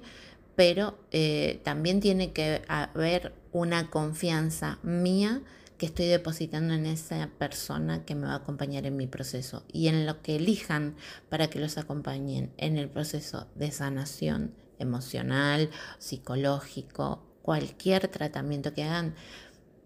pero 0.60 0.98
eh, 1.10 1.62
también 1.64 2.00
tiene 2.00 2.34
que 2.34 2.60
haber 2.68 3.32
una 3.50 3.88
confianza 3.88 4.78
mía 4.82 5.40
que 5.78 5.86
estoy 5.86 6.04
depositando 6.04 6.74
en 6.74 6.84
esa 6.84 7.30
persona 7.38 8.04
que 8.04 8.14
me 8.14 8.26
va 8.26 8.34
a 8.34 8.36
acompañar 8.36 8.84
en 8.84 8.94
mi 8.94 9.06
proceso 9.06 9.64
y 9.72 9.88
en 9.88 10.04
lo 10.04 10.20
que 10.20 10.36
elijan 10.36 10.96
para 11.30 11.48
que 11.48 11.60
los 11.60 11.78
acompañen 11.78 12.52
en 12.58 12.76
el 12.76 12.90
proceso 12.90 13.46
de 13.54 13.70
sanación 13.70 14.52
emocional, 14.78 15.70
psicológico, 15.98 17.22
cualquier 17.40 18.08
tratamiento 18.08 18.74
que 18.74 18.82
hagan, 18.82 19.14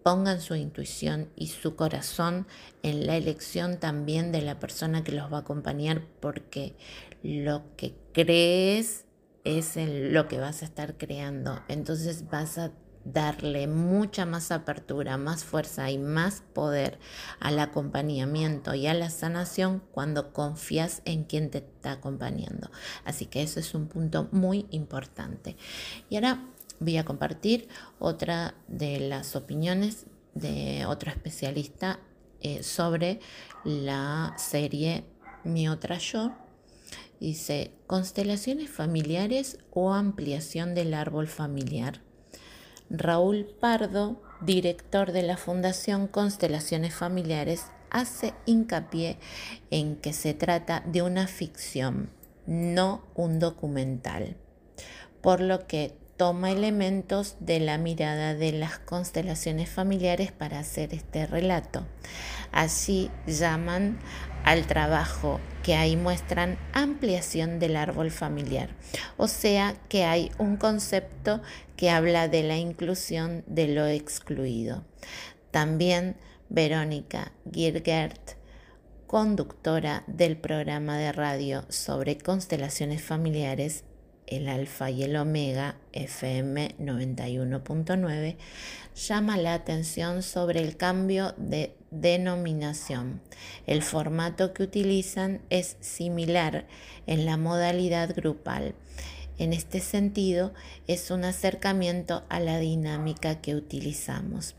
pongan 0.03 0.41
su 0.41 0.57
intuición 0.57 1.29
y 1.37 1.47
su 1.47 1.77
corazón 1.77 2.49
en 2.83 3.07
la 3.07 3.17
elección 3.17 3.79
también 3.79 4.33
de 4.33 4.43
la 4.43 4.59
persona 4.59 5.05
que 5.05 5.13
los 5.13 5.33
va 5.33 5.37
a 5.37 5.41
acompañar 5.43 6.03
porque 6.19 6.75
lo 7.23 7.63
que 7.77 7.95
crees 8.13 9.04
es 9.45 9.77
lo 9.77 10.27
que 10.27 10.39
vas 10.39 10.63
a 10.63 10.65
estar 10.65 10.97
creando. 10.97 11.63
Entonces 11.69 12.29
vas 12.31 12.59
a 12.59 12.73
darle 13.05 13.67
mucha 13.67 14.25
más 14.25 14.51
apertura, 14.51 15.19
más 15.19 15.45
fuerza 15.45 15.91
y 15.91 15.99
más 15.99 16.43
poder 16.55 16.99
al 17.39 17.59
acompañamiento 17.59 18.75
y 18.75 18.87
a 18.87 18.95
la 18.95 19.11
sanación 19.11 19.83
cuando 19.93 20.33
confías 20.33 21.03
en 21.05 21.25
quien 21.25 21.51
te 21.51 21.59
está 21.59 21.93
acompañando. 21.93 22.71
Así 23.05 23.27
que 23.27 23.43
eso 23.43 23.61
es 23.61 23.75
un 23.75 23.89
punto 23.89 24.29
muy 24.33 24.67
importante. 24.71 25.57
Y 26.09 26.17
ahora 26.17 26.43
voy 26.81 26.97
a 26.97 27.05
compartir 27.05 27.69
otra 27.99 28.55
de 28.69 29.01
las 29.01 29.37
opiniones 29.37 30.07
de 30.35 30.87
otro 30.87 31.11
especialista 31.11 32.01
eh, 32.41 32.63
sobre 32.63 33.21
la 33.65 34.35
serie 34.37 35.05
Mi 35.45 35.69
otra 35.69 35.99
yo. 35.99 36.44
Dice, 37.21 37.71
constelaciones 37.87 38.71
familiares 38.71 39.59
o 39.71 39.93
ampliación 39.93 40.75
del 40.75 40.95
árbol 40.95 41.29
familiar. 41.29 42.01
Raúl 42.91 43.47
Pardo, 43.61 44.21
director 44.41 45.13
de 45.13 45.23
la 45.23 45.37
Fundación 45.37 46.07
Constelaciones 46.07 46.95
Familiares, 46.95 47.67
hace 47.91 48.35
hincapié 48.45 49.19
en 49.71 49.97
que 49.97 50.13
se 50.13 50.35
trata 50.35 50.83
de 50.87 51.03
una 51.03 51.27
ficción, 51.27 52.11
no 52.47 53.05
un 53.15 53.39
documental, 53.39 54.37
por 55.23 55.41
lo 55.41 55.67
que 55.67 55.97
toma 56.17 56.51
elementos 56.51 57.37
de 57.41 57.61
la 57.61 57.79
mirada 57.79 58.35
de 58.35 58.53
las 58.53 58.79
constelaciones 58.79 59.69
familiares 59.69 60.33
para 60.33 60.59
hacer 60.59 60.95
este 60.95 61.27
relato. 61.27 61.87
Así 62.53 63.11
llaman 63.27 63.99
al 64.45 64.67
trabajo 64.67 65.41
que 65.63 65.75
ahí 65.75 65.97
muestran 65.97 66.59
ampliación 66.73 67.59
del 67.59 67.77
árbol 67.77 68.11
familiar. 68.11 68.71
O 69.17 69.27
sea 69.27 69.75
que 69.89 70.05
hay 70.05 70.31
un 70.39 70.57
concepto 70.57 71.41
que 71.77 71.91
habla 71.91 72.29
de 72.29 72.43
la 72.43 72.57
inclusión 72.57 73.43
de 73.47 73.69
lo 73.69 73.87
excluido. 73.87 74.85
También 75.51 76.17
Verónica 76.49 77.33
Girgert, 77.51 78.33
conductora 79.07 80.05
del 80.07 80.37
programa 80.37 80.99
de 80.99 81.13
radio 81.13 81.65
sobre 81.69 82.19
constelaciones 82.19 83.03
familiares, 83.03 83.85
el 84.27 84.49
alfa 84.49 84.91
y 84.91 85.03
el 85.03 85.17
omega 85.17 85.77
FM 85.93 86.77
91.9 86.79 88.37
llama 88.95 89.37
la 89.37 89.55
atención 89.55 90.23
sobre 90.23 90.61
el 90.61 90.77
cambio 90.77 91.35
de 91.37 91.75
denominación. 91.91 93.21
El 93.67 93.83
formato 93.83 94.53
que 94.53 94.63
utilizan 94.63 95.41
es 95.51 95.77
similar 95.81 96.67
en 97.07 97.25
la 97.27 97.37
modalidad 97.37 98.15
grupal. 98.15 98.75
En 99.39 99.53
este 99.53 99.81
sentido, 99.81 100.53
es 100.87 101.11
un 101.11 101.25
acercamiento 101.25 102.25
a 102.29 102.39
la 102.39 102.59
dinámica 102.59 103.41
que 103.41 103.57
utilizamos. 103.57 104.55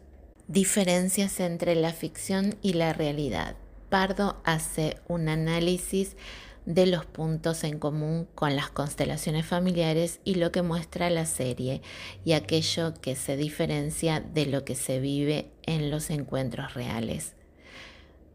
Diferencias 0.47 1.39
entre 1.39 1.75
la 1.75 1.93
ficción 1.93 2.55
y 2.61 2.73
la 2.73 2.93
realidad. 2.93 3.55
Pardo 3.89 4.41
hace 4.43 4.97
un 5.07 5.29
análisis 5.29 6.17
de 6.65 6.87
los 6.87 7.05
puntos 7.05 7.63
en 7.63 7.79
común 7.79 8.27
con 8.35 8.55
las 8.55 8.69
constelaciones 8.69 9.45
familiares 9.45 10.19
y 10.23 10.35
lo 10.35 10.51
que 10.51 10.61
muestra 10.61 11.09
la 11.09 11.25
serie 11.25 11.81
y 12.23 12.33
aquello 12.33 12.93
que 13.01 13.15
se 13.15 13.37
diferencia 13.37 14.19
de 14.19 14.45
lo 14.47 14.65
que 14.65 14.75
se 14.75 14.99
vive 14.99 15.51
en 15.63 15.91
los 15.91 16.09
encuentros 16.09 16.73
reales. 16.73 17.33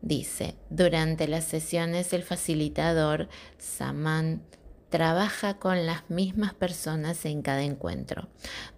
Dice, 0.03 0.55
durante 0.71 1.29
las 1.29 1.45
sesiones 1.45 2.13
el 2.13 2.23
facilitador 2.23 3.29
Saman 3.59 4.43
trabaja 4.91 5.55
con 5.55 5.87
las 5.87 6.11
mismas 6.11 6.53
personas 6.53 7.25
en 7.25 7.43
cada 7.43 7.63
encuentro, 7.63 8.29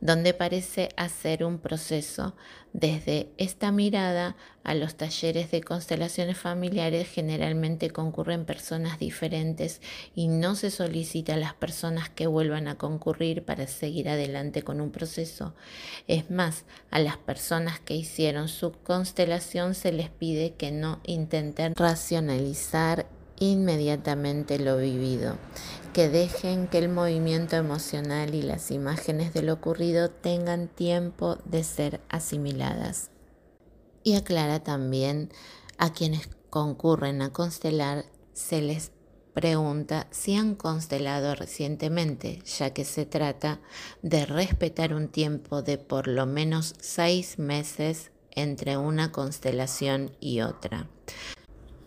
donde 0.01 0.35
parece 0.35 0.91
hacer 0.97 1.43
un 1.43 1.59
proceso 1.59 2.37
desde 2.75 3.31
esta 3.37 3.73
mirada 3.73 4.37
a 4.63 4.75
los 4.75 4.95
talleres 4.95 5.51
de 5.51 5.63
constelaciones 5.63 6.39
familiares 6.39 7.09
generalmente 7.09 7.91
concurren 7.91 8.45
personas 8.45 8.99
diferentes 8.99 9.81
y 10.15 10.29
no 10.29 10.55
se 10.55 10.71
solicita 10.71 11.35
a 11.35 11.39
las 11.39 11.55
personas 11.55 12.09
que 12.09 12.27
vuelvan 12.27 12.69
a 12.69 12.77
concurrir 12.77 13.45
para 13.45 13.67
seguir 13.67 14.09
adelante 14.09 14.63
con 14.63 14.81
un 14.81 14.91
proceso. 14.91 15.55
Es 16.09 16.31
más, 16.31 16.65
a 16.91 16.99
las 16.99 17.17
personas 17.17 17.81
que 17.81 17.95
hicieron 17.95 18.49
su 18.49 18.73
constelación 18.73 19.75
se 19.75 19.93
les 19.93 20.11
pide 20.11 20.55
que 20.55 20.73
no 20.73 21.01
intenten 21.05 21.75
racionalizar 21.75 23.07
inmediatamente 23.39 24.59
lo 24.59 24.79
vivido, 24.79 25.37
que 25.93 26.09
dejen 26.09 26.69
que 26.69 26.79
el 26.79 26.89
movimiento 26.89 27.57
emocional 27.57 28.35
y 28.35 28.43
las 28.43 28.71
imágenes 28.71 29.35
de 29.35 29.43
lo 29.43 29.55
ocurrido 29.55 30.11
tengan 30.11 30.69
tiempo 30.69 31.37
de 31.45 31.65
ser 31.65 32.01
asimiladas. 32.09 33.11
Y 34.03 34.15
aclara 34.15 34.63
también 34.63 35.31
a 35.77 35.93
quienes 35.93 36.29
concurren 36.49 37.21
a 37.23 37.33
constelar, 37.33 38.07
se 38.33 38.63
les 38.63 38.93
pregunta 39.35 40.07
si 40.11 40.35
han 40.35 40.55
constelado 40.55 41.35
recientemente, 41.35 42.43
ya 42.59 42.73
que 42.73 42.85
se 42.85 43.07
trata 43.07 43.61
de 44.03 44.27
respetar 44.27 44.95
un 44.95 45.09
tiempo 45.09 45.63
de 45.63 45.79
por 45.79 46.09
lo 46.09 46.27
menos 46.27 46.75
seis 46.81 47.39
meses 47.39 48.11
entre 48.31 48.77
una 48.79 49.13
constelación 49.13 50.17
y 50.21 50.41
otra. 50.41 50.89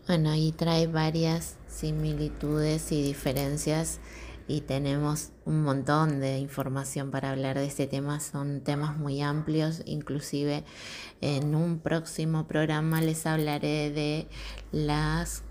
Bueno, 0.08 0.30
ahí 0.30 0.52
trae 0.52 0.86
varias 0.86 1.58
similitudes 1.76 2.92
y 2.92 3.04
diferencias 3.04 4.00
y 4.48 4.62
tenemos 4.62 5.32
un 5.44 5.64
montón 5.64 6.20
de 6.20 6.38
información 6.38 7.12
para 7.12 7.32
hablar 7.32 7.58
de 7.58 7.66
este 7.66 7.88
tema. 7.88 8.20
Son 8.20 8.62
temas 8.62 8.98
muy 8.98 9.22
amplios, 9.22 9.82
inclusive 9.86 10.64
en 11.22 11.56
un 11.56 11.80
próximo 11.80 12.48
programa 12.48 13.02
les 13.02 13.26
hablaré 13.26 13.92
de 13.92 14.28
las 14.72 15.44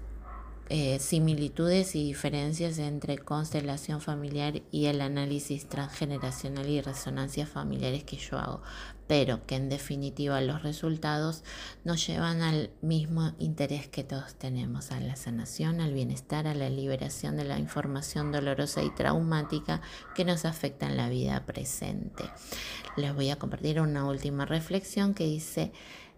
eh, 0.71 0.99
similitudes 0.99 1.95
y 1.95 2.05
diferencias 2.05 2.79
entre 2.79 3.19
constelación 3.19 4.01
familiar 4.01 4.63
y 4.71 4.87
el 4.87 5.03
análisis 5.03 5.69
transgeneracional 5.69 6.67
y 6.69 6.81
resonancias 6.81 7.51
familiares 7.51 8.05
que 8.05 8.17
yo 8.17 8.39
hago, 8.39 8.63
pero 9.07 9.47
que 9.47 9.57
en 9.57 9.69
definitiva 9.69 10.41
los 10.41 10.63
resultados 10.63 11.45
nos 11.85 12.07
llevan 12.07 12.43
al 12.43 12.71
mismo 12.81 13.33
interés 13.39 13.89
que 13.89 14.05
todos 14.05 14.35
tenemos, 14.35 14.93
a 14.93 15.01
la 15.01 15.17
sanación, 15.17 15.81
al 15.81 15.93
bienestar, 15.93 16.47
a 16.47 16.55
la 16.55 16.71
liberación 16.71 17.37
de 17.37 17.45
la 17.45 17.59
información 17.59 18.33
dolorosa 18.33 18.83
y 18.83 18.91
traumática 18.91 19.83
que 20.15 20.25
nos 20.25 20.45
afecta 20.45 20.87
en 20.87 20.97
la 20.97 21.09
vida 21.09 21.45
presente. 21.45 22.25
Les 22.97 23.15
voy 23.15 23.31
a 23.31 23.37
compartir 23.37 23.81
una 23.81 24.07
última 24.07 24.47
reflexión 24.47 25.15
que 25.15 25.25
dice 25.25 25.73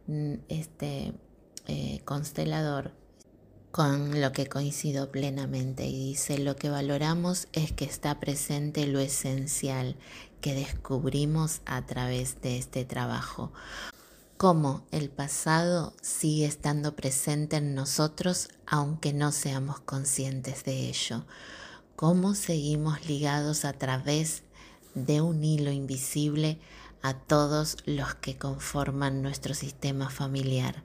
mm, 0.06 0.34
este 0.48 1.14
eh, 1.66 2.00
constelador 2.04 2.92
con 3.70 4.20
lo 4.20 4.32
que 4.32 4.46
coincido 4.46 5.10
plenamente 5.10 5.86
y 5.86 6.10
dice, 6.10 6.38
lo 6.38 6.56
que 6.56 6.70
valoramos 6.70 7.48
es 7.52 7.72
que 7.72 7.84
está 7.84 8.18
presente 8.20 8.86
lo 8.86 9.00
esencial 9.00 9.96
que 10.40 10.54
descubrimos 10.54 11.60
a 11.66 11.84
través 11.86 12.40
de 12.40 12.56
este 12.56 12.84
trabajo, 12.84 13.52
cómo 14.36 14.84
el 14.92 15.08
pasado 15.10 15.94
sigue 16.00 16.46
estando 16.46 16.96
presente 16.96 17.56
en 17.56 17.74
nosotros 17.74 18.48
aunque 18.66 19.12
no 19.12 19.32
seamos 19.32 19.80
conscientes 19.80 20.64
de 20.64 20.88
ello, 20.88 21.24
cómo 21.96 22.34
seguimos 22.34 23.06
ligados 23.06 23.64
a 23.64 23.72
través 23.72 24.42
de 24.94 25.20
un 25.20 25.44
hilo 25.44 25.70
invisible 25.70 26.58
a 27.02 27.14
todos 27.14 27.76
los 27.86 28.14
que 28.14 28.36
conforman 28.36 29.22
nuestro 29.22 29.54
sistema 29.54 30.10
familiar, 30.10 30.82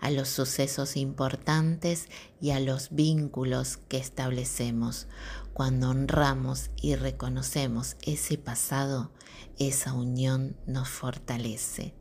a 0.00 0.10
los 0.10 0.28
sucesos 0.28 0.96
importantes 0.96 2.08
y 2.40 2.50
a 2.50 2.60
los 2.60 2.90
vínculos 2.90 3.78
que 3.88 3.98
establecemos. 3.98 5.08
Cuando 5.52 5.90
honramos 5.90 6.70
y 6.76 6.94
reconocemos 6.94 7.96
ese 8.02 8.38
pasado, 8.38 9.10
esa 9.58 9.92
unión 9.92 10.56
nos 10.66 10.88
fortalece. 10.88 11.94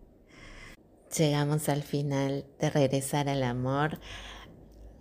Llegamos 1.17 1.69
al 1.69 1.83
final 1.83 2.45
de 2.59 2.69
regresar 2.69 3.29
al 3.29 3.43
amor. 3.43 3.99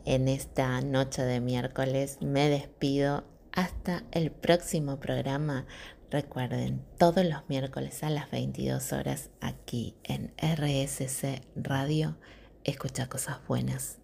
En 0.05 0.29
esta 0.29 0.81
noche 0.81 1.22
de 1.22 1.41
miércoles 1.41 2.18
me 2.20 2.49
despido 2.49 3.24
hasta 3.53 4.05
el 4.11 4.31
próximo 4.31 4.99
programa 5.01 5.66
Recuerden, 6.15 6.81
todos 6.97 7.25
los 7.25 7.49
miércoles 7.49 8.05
a 8.05 8.09
las 8.09 8.31
22 8.31 8.93
horas 8.93 9.31
aquí 9.41 9.97
en 10.05 10.33
RSC 10.39 11.43
Radio, 11.57 12.17
escucha 12.62 13.09
cosas 13.09 13.39
buenas. 13.49 13.99